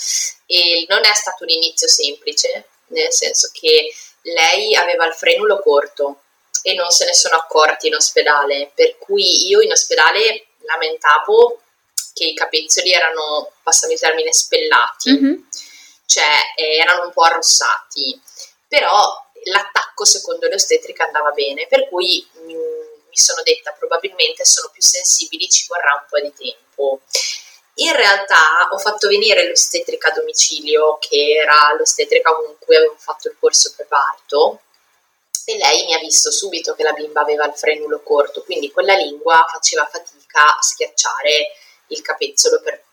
[0.46, 3.94] e non è stato un inizio semplice, nel senso che
[4.24, 6.24] lei aveva il frenulo corto
[6.62, 11.62] e non se ne sono accorti in ospedale, per cui io in ospedale lamentavo
[12.14, 15.42] che i capezzoli erano, passami il termine, spellati, mm-hmm.
[16.06, 18.20] cioè erano un po' arrossati,
[18.68, 19.00] però
[19.46, 22.79] l'attacco secondo l'ostetrica andava bene, per cui mh, mm,
[23.20, 27.02] sono detta probabilmente sono più sensibili, ci vorrà un po' di tempo.
[27.76, 33.28] In realtà ho fatto venire l'ostetrica a domicilio, che era l'ostetrica con cui avevo fatto
[33.30, 34.62] il corso preparto,
[35.46, 38.84] e lei mi ha visto subito che la bimba aveva il frenulo corto, quindi con
[38.84, 41.52] la lingua faceva fatica a schiacciare
[41.88, 42.84] il capezzolo per,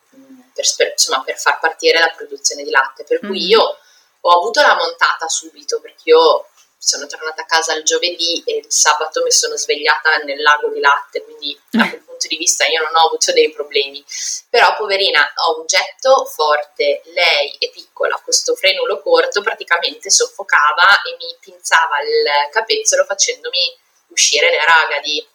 [0.53, 3.03] per, insomma, per far partire la produzione di latte.
[3.03, 3.49] Per cui mm.
[3.49, 3.77] io
[4.21, 6.47] ho avuto la montata subito perché io
[6.77, 10.79] sono tornata a casa il giovedì e il sabato mi sono svegliata nel lago di
[10.79, 14.03] latte, quindi da quel punto di vista io non ho avuto dei problemi.
[14.49, 21.15] Però poverina, ho un getto forte, lei è piccola, questo frenulo corto praticamente soffocava e
[21.17, 25.27] mi pinzava il capezzolo facendomi uscire le ragadi.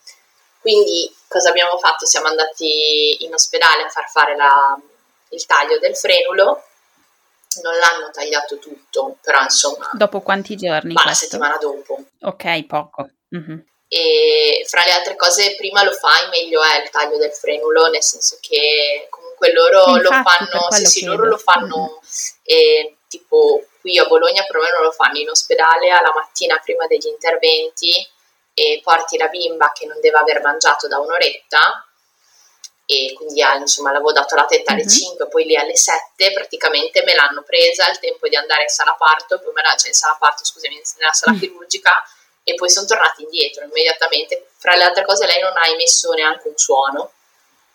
[0.61, 2.07] Quindi cosa abbiamo fatto?
[2.07, 4.80] Siamo andati in ospedale a far fare la,
[5.30, 6.64] il taglio del frenulo
[7.82, 9.90] l'hanno tagliato tutto, però insomma...
[9.92, 10.92] Dopo quanti giorni?
[10.92, 12.02] Ma la settimana dopo.
[12.22, 13.10] Ok, poco.
[13.36, 13.58] Mm-hmm.
[13.88, 18.02] E fra le altre cose, prima lo fai, meglio è il taglio del frenulo, nel
[18.02, 22.00] senso che comunque loro Infatti, lo fanno, sì, sì, loro lo fanno, mm-hmm.
[22.42, 27.92] e, tipo qui a Bologna perlomeno lo fanno in ospedale alla mattina prima degli interventi
[28.54, 31.86] e porti la bimba che non deve aver mangiato da un'oretta
[32.86, 34.96] e quindi insomma l'avevo dato la tetta alle mm-hmm.
[34.96, 38.94] 5, poi lì alle 7 praticamente me l'hanno presa il tempo di andare in sala
[38.98, 41.38] parto, poi me la, cioè in sala parto, scusami, nella sala mm.
[41.38, 42.02] chirurgica
[42.44, 44.48] e poi sono tornati indietro immediatamente.
[44.56, 47.12] Fra le altre cose lei non ha emesso neanche un suono,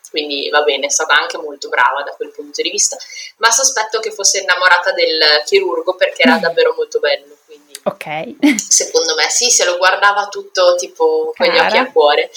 [0.09, 2.97] quindi va bene, è stata anche molto brava da quel punto di vista,
[3.37, 6.41] ma sospetto che fosse innamorata del chirurgo perché era mm.
[6.41, 7.37] davvero molto bello.
[7.45, 8.59] Quindi, ok.
[8.59, 12.29] Secondo me sì, se lo guardava tutto tipo con gli occhi a cuore.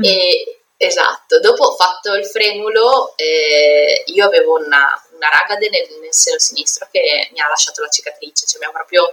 [0.00, 0.04] Mm.
[0.04, 6.14] E, Esatto, dopo ho fatto il frenulo, eh, io avevo una, una ragade nel, nel,
[6.14, 9.12] seno sinistro che mi ha lasciato la cicatrice, cioè mi ha proprio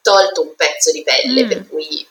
[0.00, 1.48] tolto un pezzo di pelle, mm.
[1.48, 2.08] per cui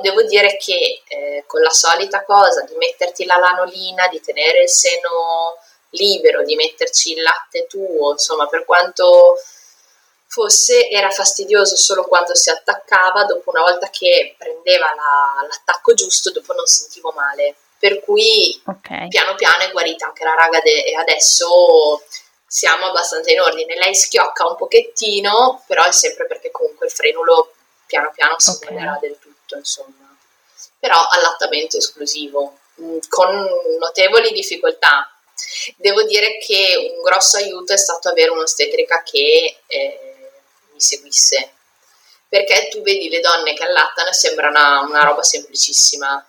[0.00, 4.68] devo dire che eh, con la solita cosa di metterti la lanolina, di tenere il
[4.68, 5.58] seno
[5.90, 9.36] libero, di metterci il latte tuo, insomma, per quanto
[10.30, 16.30] fosse era fastidioso solo quando si attaccava, dopo una volta che prendeva la, l'attacco giusto,
[16.30, 17.56] dopo non sentivo male.
[17.76, 19.08] Per cui okay.
[19.08, 22.04] piano piano è guarita anche la raga de- e adesso
[22.46, 23.76] siamo abbastanza in ordine.
[23.76, 27.54] Lei schiocca un pochettino, però è sempre perché comunque il frenulo
[27.86, 29.00] piano piano si okay.
[29.00, 30.16] del tutto, insomma.
[30.78, 33.48] Però allattamento esclusivo, mm, con
[33.80, 35.12] notevoli difficoltà.
[35.74, 40.09] Devo dire che un grosso aiuto è stato avere un'ostetrica che eh,
[40.80, 41.52] mi seguisse,
[42.28, 46.24] perché tu vedi le donne che allattano e sembra una, una roba semplicissima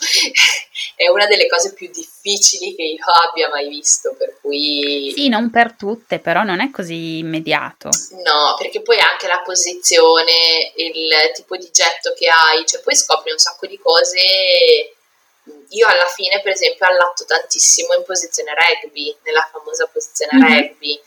[0.96, 5.12] è una delle cose più difficili che io abbia mai visto, per cui...
[5.14, 7.88] Sì, non per tutte, però non è così immediato.
[8.24, 13.32] No, perché poi anche la posizione, il tipo di getto che hai, cioè poi scopri
[13.32, 14.94] un sacco di cose.
[15.70, 20.58] Io alla fine, per esempio, allatto tantissimo in posizione rugby, nella famosa posizione mm-hmm.
[20.58, 21.00] rugby,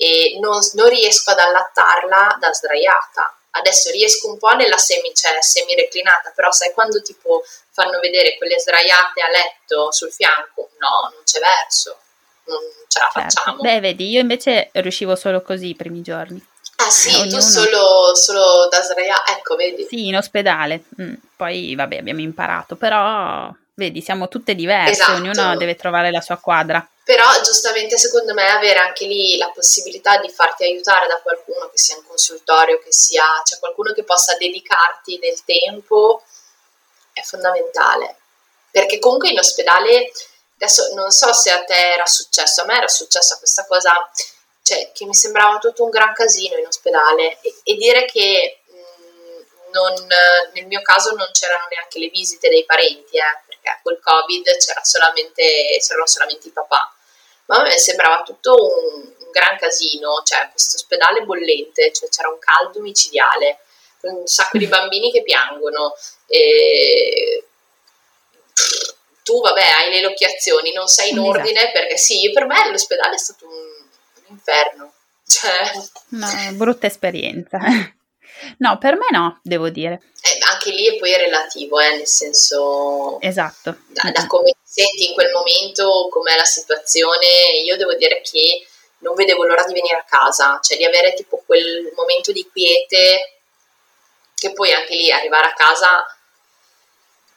[0.00, 5.40] e non, non riesco ad allattarla da sdraiata adesso riesco un po' nella semi, cioè,
[5.40, 10.70] semi reclinata, però sai quando tipo fanno vedere quelle sdraiate a letto sul fianco?
[10.78, 11.98] No, non c'è verso,
[12.44, 13.20] non ce la certo.
[13.20, 13.60] facciamo.
[13.60, 16.44] Beh, vedi, io invece riuscivo solo così i primi giorni.
[16.76, 17.30] Ah sì, Ognuno...
[17.30, 19.86] tu solo, solo da sdraiare, ecco, vedi.
[19.88, 21.14] Sì, in ospedale, mm.
[21.36, 25.12] poi vabbè abbiamo imparato, però vedi, siamo tutte diverse, esatto.
[25.12, 26.86] ognuno deve trovare la sua quadra.
[27.10, 31.76] Però giustamente secondo me avere anche lì la possibilità di farti aiutare da qualcuno, che
[31.76, 36.22] sia un consultorio, che sia cioè qualcuno che possa dedicarti del tempo,
[37.12, 38.14] è fondamentale.
[38.70, 40.12] Perché comunque in ospedale,
[40.54, 44.08] adesso non so se a te era successo, a me era successa questa cosa,
[44.62, 49.70] cioè che mi sembrava tutto un gran casino in ospedale e, e dire che mh,
[49.72, 50.06] non,
[50.52, 54.84] nel mio caso non c'erano neanche le visite dei parenti, eh, perché col Covid c'era
[54.84, 56.94] solamente, c'erano solamente i papà.
[57.50, 62.28] Ma a me sembrava tutto un, un gran casino, cioè questo ospedale bollente, cioè c'era
[62.28, 63.58] un caldo micidiale,
[64.02, 65.92] un sacco di bambini che piangono.
[66.28, 67.44] E...
[69.24, 71.28] Tu, vabbè, hai le occhiazioni, non sei in esatto.
[71.28, 74.92] ordine perché sì, per me l'ospedale è stato un, un inferno.
[75.26, 75.72] Cioè...
[76.10, 77.58] Una brutta esperienza.
[78.58, 80.00] No, per me no, devo dire.
[80.22, 83.20] Eh, anche lì è poi relativo, eh, nel senso...
[83.20, 83.78] Esatto.
[83.88, 87.26] Da, da come ti senti in quel momento, com'è la situazione,
[87.64, 88.66] io devo dire che
[88.98, 93.40] non vedevo l'ora di venire a casa, cioè di avere tipo quel momento di quiete,
[94.34, 96.04] che poi anche lì arrivare a casa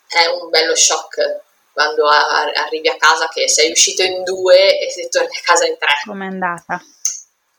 [0.08, 1.42] è un bello shock
[1.74, 5.78] quando arrivi a casa che sei uscito in due e sei torni a casa in
[5.78, 5.96] tre.
[6.06, 6.82] Com'è andata?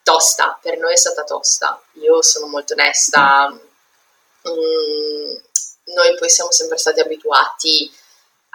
[0.05, 1.83] Tosta, per noi è stata tosta.
[1.95, 3.51] Io sono molto onesta.
[3.51, 5.37] Mm,
[5.87, 7.91] noi poi siamo sempre stati abituati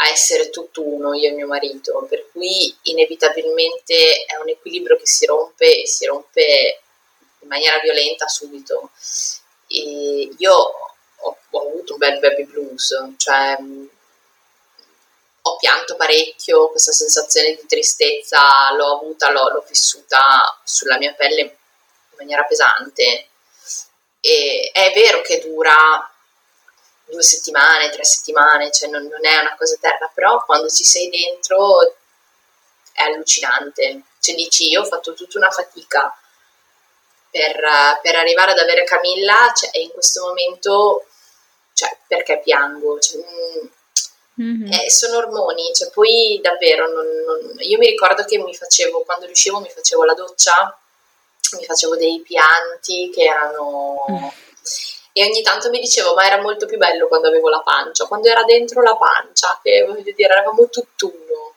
[0.01, 5.25] a essere tutt'uno, io e mio marito, per cui inevitabilmente è un equilibrio che si
[5.25, 6.81] rompe e si rompe
[7.39, 8.91] in maniera violenta subito.
[9.67, 13.57] E io ho, ho avuto un bel baby blues, cioè
[15.41, 21.41] ho pianto parecchio, questa sensazione di tristezza l'ho avuta, l'ho, l'ho vissuta sulla mia pelle
[21.41, 21.51] in
[22.17, 23.27] maniera pesante.
[24.21, 25.75] E è vero che dura
[27.05, 31.09] due settimane, tre settimane, cioè non, non, è una cosa eterna, però quando ci sei
[31.09, 31.95] dentro
[32.93, 34.03] è allucinante.
[34.19, 36.15] Cioè dici, io ho fatto tutta una fatica
[37.31, 41.07] per, per arrivare ad avere Camilla cioè, e in questo momento,
[41.73, 42.99] cioè, perché piango?
[42.99, 43.67] Cioè, mh, mm,
[44.41, 44.71] Mm-hmm.
[44.71, 47.55] Eh, sono ormoni, cioè poi davvero non, non...
[47.59, 50.79] io mi ricordo che mi facevo, quando riuscivo mi facevo la doccia,
[51.57, 54.05] mi facevo dei pianti che erano...
[54.09, 54.27] Mm.
[55.11, 58.29] E ogni tanto mi dicevo, ma era molto più bello quando avevo la pancia, quando
[58.29, 61.55] era dentro la pancia, che voglio dire, eravamo tutt'uno.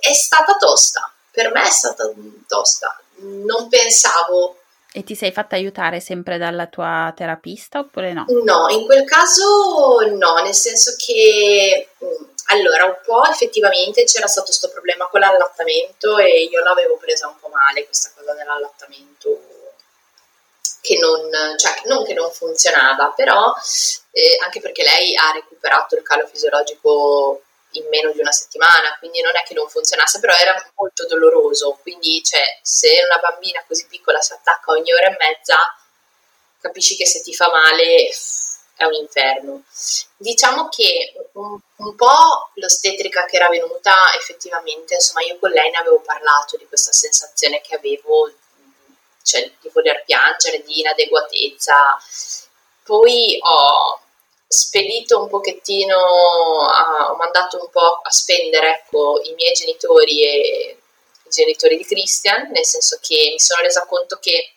[0.00, 2.12] È stata tosta, per me è stata
[2.46, 3.00] tosta.
[3.20, 4.59] Non pensavo
[4.92, 8.24] e ti sei fatta aiutare sempre dalla tua terapista oppure no?
[8.44, 14.46] No, in quel caso no, nel senso che mm, allora un po' effettivamente c'era stato
[14.46, 19.40] questo problema con l'allattamento e io l'avevo presa un po' male questa cosa dell'allattamento
[20.80, 23.54] che non, cioè, non che non funzionava, però
[24.12, 27.42] eh, anche perché lei ha recuperato il calo fisiologico
[27.72, 31.78] in meno di una settimana, quindi non è che non funzionasse, però era molto doloroso,
[31.82, 35.56] quindi cioè, se una bambina così piccola si attacca ogni ora e mezza,
[36.60, 38.10] capisci che se ti fa male
[38.76, 39.62] è un inferno.
[40.16, 45.76] Diciamo che un, un po' l'ostetrica che era venuta, effettivamente, insomma, io con lei ne
[45.76, 48.32] avevo parlato di questa sensazione che avevo,
[49.22, 52.00] cioè di voler piangere, di inadeguatezza.
[52.82, 54.00] Poi ho
[54.52, 55.96] spedito un pochettino,
[56.66, 60.76] a, ho mandato un po' a spendere ecco, i miei genitori e
[61.22, 64.54] i genitori di Christian, nel senso che mi sono resa conto che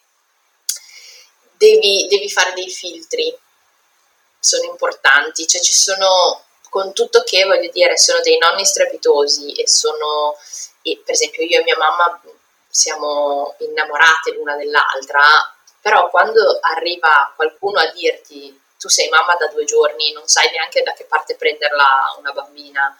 [1.58, 3.38] devi, devi fare dei filtri,
[4.40, 9.68] sono importanti, cioè ci sono, con tutto che voglio dire, sono dei nonni strepitosi e
[9.68, 10.36] sono,
[10.82, 12.20] e per esempio io e mia mamma
[12.68, 15.22] siamo innamorate l'una dell'altra,
[15.80, 20.84] però quando arriva qualcuno a dirti tu sei mamma da due giorni, non sai neanche
[20.84, 22.94] da che parte prenderla una bambina,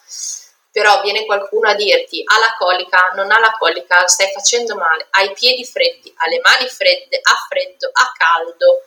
[0.72, 5.08] però viene qualcuno a dirti ha la colica, non ha la colica, stai facendo male,
[5.10, 8.86] hai i piedi freddi, ha le mani fredde, ha freddo, ha caldo,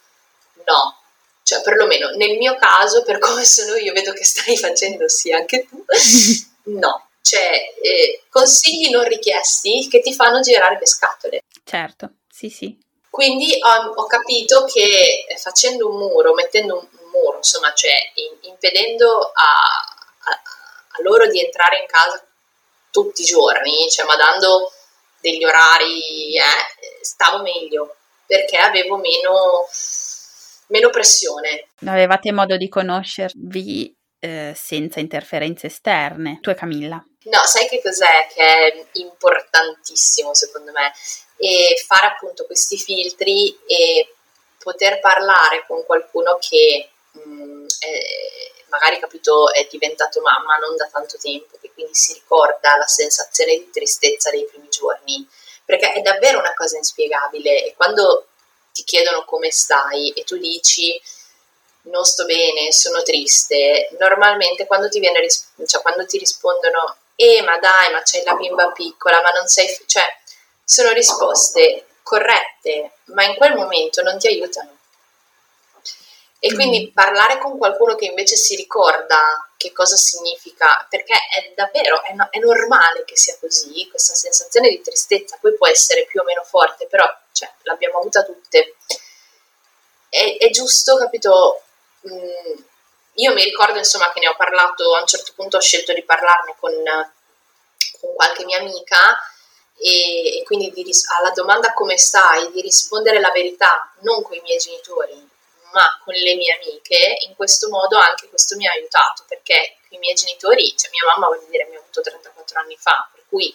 [0.64, 1.01] no.
[1.43, 5.66] Cioè, perlomeno nel mio caso, per come sono io, vedo che stai facendo sì anche
[5.68, 5.85] tu,
[6.73, 7.09] no.
[7.20, 11.43] Cioè, eh, consigli non richiesti che ti fanno girare le scatole.
[11.62, 12.85] Certo, sì, sì.
[13.16, 17.94] Quindi ho, ho capito che eh, facendo un muro, mettendo un, un muro, insomma, cioè
[18.12, 19.55] in, impedendo a,
[20.24, 22.22] a, a, loro di entrare in casa
[22.90, 24.70] tutti i giorni, cioè ma dando
[25.18, 29.66] degli orari, eh, stavo meglio perché avevo meno,
[30.66, 31.68] meno pressione.
[31.86, 37.02] Avevate modo di conoscervi eh, senza interferenze esterne, tu e Camilla?
[37.30, 40.93] No, sai che cos'è che è importantissimo secondo me?
[41.36, 44.14] E fare appunto questi filtri e
[44.58, 50.88] poter parlare con qualcuno che mh, mm, è, magari capito è diventato mamma non da
[50.90, 55.26] tanto tempo, che quindi si ricorda la sensazione di tristezza dei primi giorni,
[55.64, 58.26] perché è davvero una cosa inspiegabile e quando
[58.72, 61.00] ti chiedono come stai e tu dici
[61.82, 65.24] non sto bene, sono triste, normalmente quando ti, viene,
[65.66, 69.66] cioè, quando ti rispondono eh ma dai ma c'hai la bimba piccola, ma non sei,
[69.86, 70.02] cioè
[70.68, 74.74] sono risposte corrette, ma in quel momento non ti aiutano.
[76.40, 76.93] E quindi mm.
[76.93, 82.28] parlare con qualcuno che invece si ricorda che cosa significa, perché è davvero, è, no,
[82.30, 86.43] è, normale che sia così, questa sensazione di tristezza poi può essere più o meno
[86.43, 88.74] forte, però cioè, l'abbiamo avuta tutte.
[90.09, 91.62] È, è giusto, capito?
[92.09, 92.60] Mm,
[93.14, 96.02] io mi ricordo insomma che ne ho parlato, a un certo punto ho scelto di
[96.02, 96.74] parlarne con,
[98.01, 99.16] con qualche mia amica
[99.78, 100.85] e, e quindi di,
[101.19, 105.28] alla domanda come stai, di rispondere la verità non con i miei genitori,
[105.73, 109.98] ma con le mie amiche, in questo modo anche questo mi ha aiutato perché i
[109.98, 113.55] miei genitori, cioè mia mamma voglio dire mi ha avuto 34 anni fa, per cui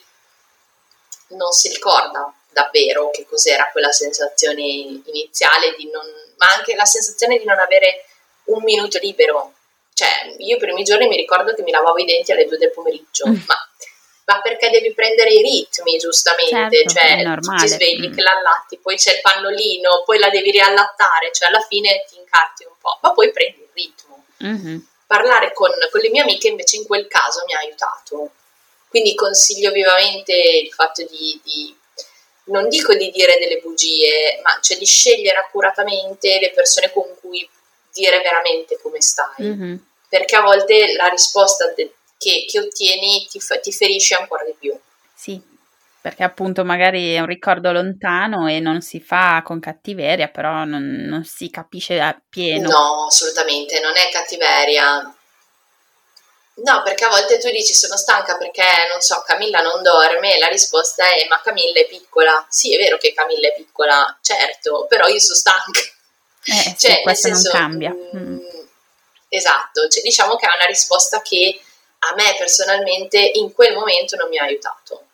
[1.30, 6.06] non si ricorda davvero che cos'era quella sensazione iniziale di non,
[6.38, 8.06] ma anche la sensazione di non avere
[8.46, 9.54] un minuto libero.
[9.94, 12.72] Cioè, io i primi giorni mi ricordo che mi lavavo i denti alle 2 del
[12.72, 13.36] pomeriggio, mm.
[13.46, 13.70] ma
[14.32, 18.14] ma perché devi prendere i ritmi giustamente, certo, cioè ti svegli mm.
[18.14, 22.64] che l'allatti, poi c'è il pannolino, poi la devi riallattare, cioè alla fine ti incarti
[22.64, 24.24] un po', ma poi prendi il ritmo.
[24.44, 24.78] Mm-hmm.
[25.06, 28.32] Parlare con, con le mie amiche invece in quel caso mi ha aiutato,
[28.88, 31.76] quindi consiglio vivamente il fatto di, di
[32.46, 37.48] non dico di dire delle bugie, ma cioè di scegliere accuratamente le persone con cui
[37.92, 39.44] dire veramente come stai.
[39.44, 39.76] Mm-hmm.
[40.08, 44.78] Perché a volte la risposta de- che, che ottieni ti, ti ferisce ancora di più.
[45.16, 45.42] Sì,
[46.00, 50.84] perché appunto magari è un ricordo lontano e non si fa con cattiveria, però non,
[51.08, 52.70] non si capisce appieno.
[52.70, 55.16] No, assolutamente, non è cattiveria.
[56.54, 58.62] No, perché a volte tu dici sono stanca perché,
[58.92, 62.46] non so, Camilla non dorme e la risposta è ma Camilla è piccola.
[62.50, 65.80] Sì, è vero che Camilla è piccola, certo, però io sono stanca.
[66.44, 67.92] Eh, cioè, sì, questo senso, non cambia.
[67.92, 68.34] Mm.
[68.34, 68.40] mm.
[69.34, 71.62] Esatto, cioè, diciamo che è una risposta che
[72.04, 75.06] a me personalmente in quel momento non mi ha aiutato.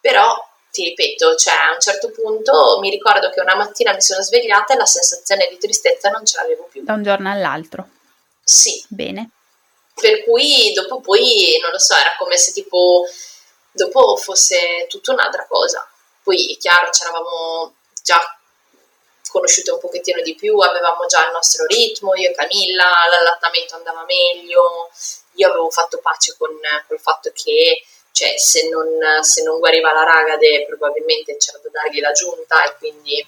[0.00, 4.22] Però, ti ripeto, cioè a un certo punto mi ricordo che una mattina mi sono
[4.22, 6.82] svegliata e la sensazione di tristezza non ce l'avevo più.
[6.84, 7.88] Da un giorno all'altro.
[8.42, 8.82] Sì.
[8.88, 9.30] Bene.
[9.94, 13.04] Per cui dopo poi, non lo so, era come se tipo
[13.72, 15.86] dopo fosse tutta un'altra cosa.
[16.22, 18.18] Poi è chiaro, c'eravamo già
[19.28, 24.04] conosciute un pochettino di più, avevamo già il nostro ritmo, io e Camilla, l'allattamento andava
[24.04, 24.90] meglio,
[25.34, 26.50] io avevo fatto pace con
[26.86, 28.86] col fatto che cioè, se, non,
[29.22, 33.26] se non guariva la ragade probabilmente c'era da dargli la giunta e quindi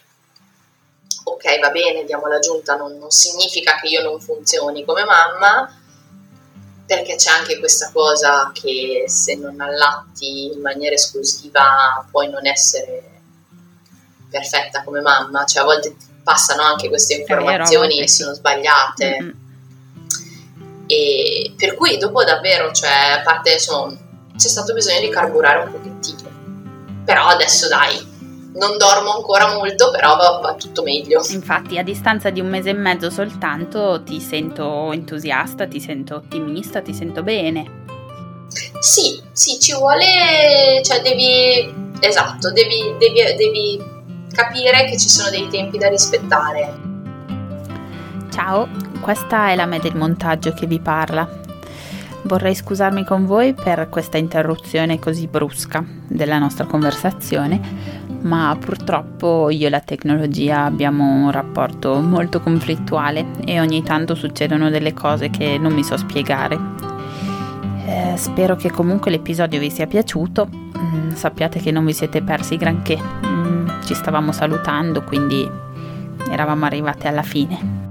[1.25, 5.83] ok va bene diamo la giunta non, non significa che io non funzioni come mamma
[6.85, 13.13] perché c'è anche questa cosa che se non allatti in maniera esclusiva puoi non essere
[14.29, 19.19] perfetta come mamma, cioè a volte passano anche queste informazioni e sono sbagliate.
[19.21, 19.42] Mm-hmm.
[20.87, 23.97] E per cui dopo davvero, cioè, a parte insomma,
[24.37, 26.31] c'è stato bisogno di carburare un pochettino.
[27.05, 28.11] Però adesso dai,
[28.55, 31.23] non dormo ancora molto, però va, va, tutto meglio.
[31.31, 36.81] Infatti, a distanza di un mese e mezzo soltanto ti sento entusiasta, ti sento ottimista,
[36.81, 37.81] ti sento bene.
[38.81, 43.83] Sì, sì, ci vuole, cioè devi, esatto, devi, devi, devi
[44.33, 46.91] capire che ci sono dei tempi da rispettare.
[48.33, 48.67] Ciao,
[49.03, 51.29] questa è la me del montaggio che vi parla.
[52.23, 57.61] Vorrei scusarmi con voi per questa interruzione così brusca della nostra conversazione,
[58.23, 64.71] ma purtroppo io e la tecnologia abbiamo un rapporto molto conflittuale e ogni tanto succedono
[64.71, 66.59] delle cose che non mi so spiegare.
[67.85, 72.57] Eh, spero che comunque l'episodio vi sia piaciuto, mm, sappiate che non vi siete persi
[72.57, 75.47] granché, mm, ci stavamo salutando quindi
[76.31, 77.82] eravamo arrivati alla fine.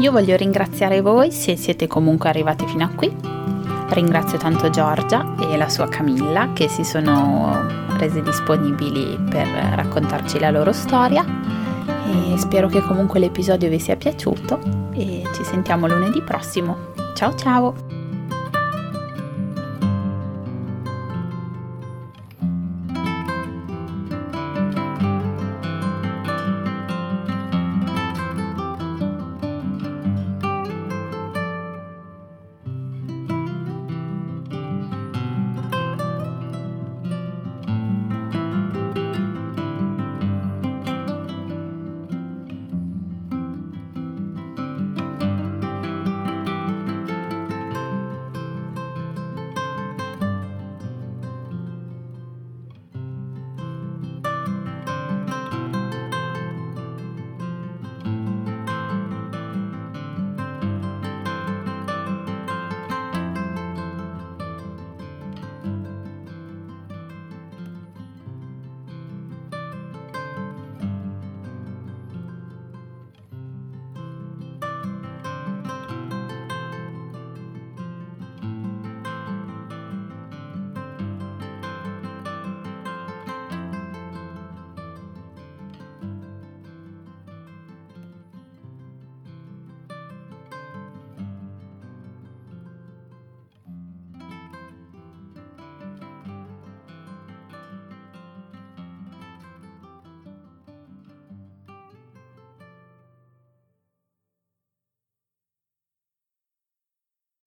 [0.00, 3.14] Io voglio ringraziare voi se siete comunque arrivati fino a qui
[3.90, 7.66] Ringrazio tanto Giorgia e la sua Camilla che si sono
[7.98, 11.24] rese disponibili per raccontarci la loro storia
[12.06, 14.60] e spero che comunque l'episodio vi sia piaciuto
[14.92, 16.92] e ci sentiamo lunedì prossimo.
[17.14, 17.99] Ciao ciao!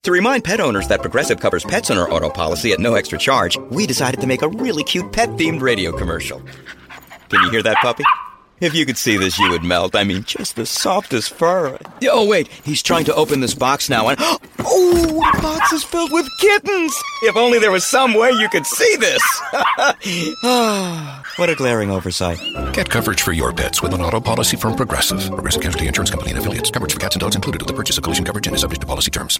[0.04, 3.18] To remind pet owners that Progressive covers pets on our auto policy at no extra
[3.18, 6.42] charge, we decided to make a really cute pet themed radio commercial.
[7.30, 8.04] Can you hear that puppy?
[8.60, 9.96] If you could see this, you would melt.
[9.96, 11.78] I mean, just the softest fur.
[12.04, 14.18] Oh, wait, he's trying to open this box now, and
[14.60, 16.94] oh, the box is filled with kittens!
[17.22, 19.24] If only there was some way you could see this!
[20.44, 22.40] Ah, what a glaring oversight.
[22.74, 25.26] Get coverage for your pets with an auto policy from Progressive.
[25.28, 26.72] Progressive Casualty Insurance Company and affiliates.
[26.72, 28.82] Coverage for cats and dogs included with the purchase of collision coverage and is subject
[28.82, 29.40] to policy terms.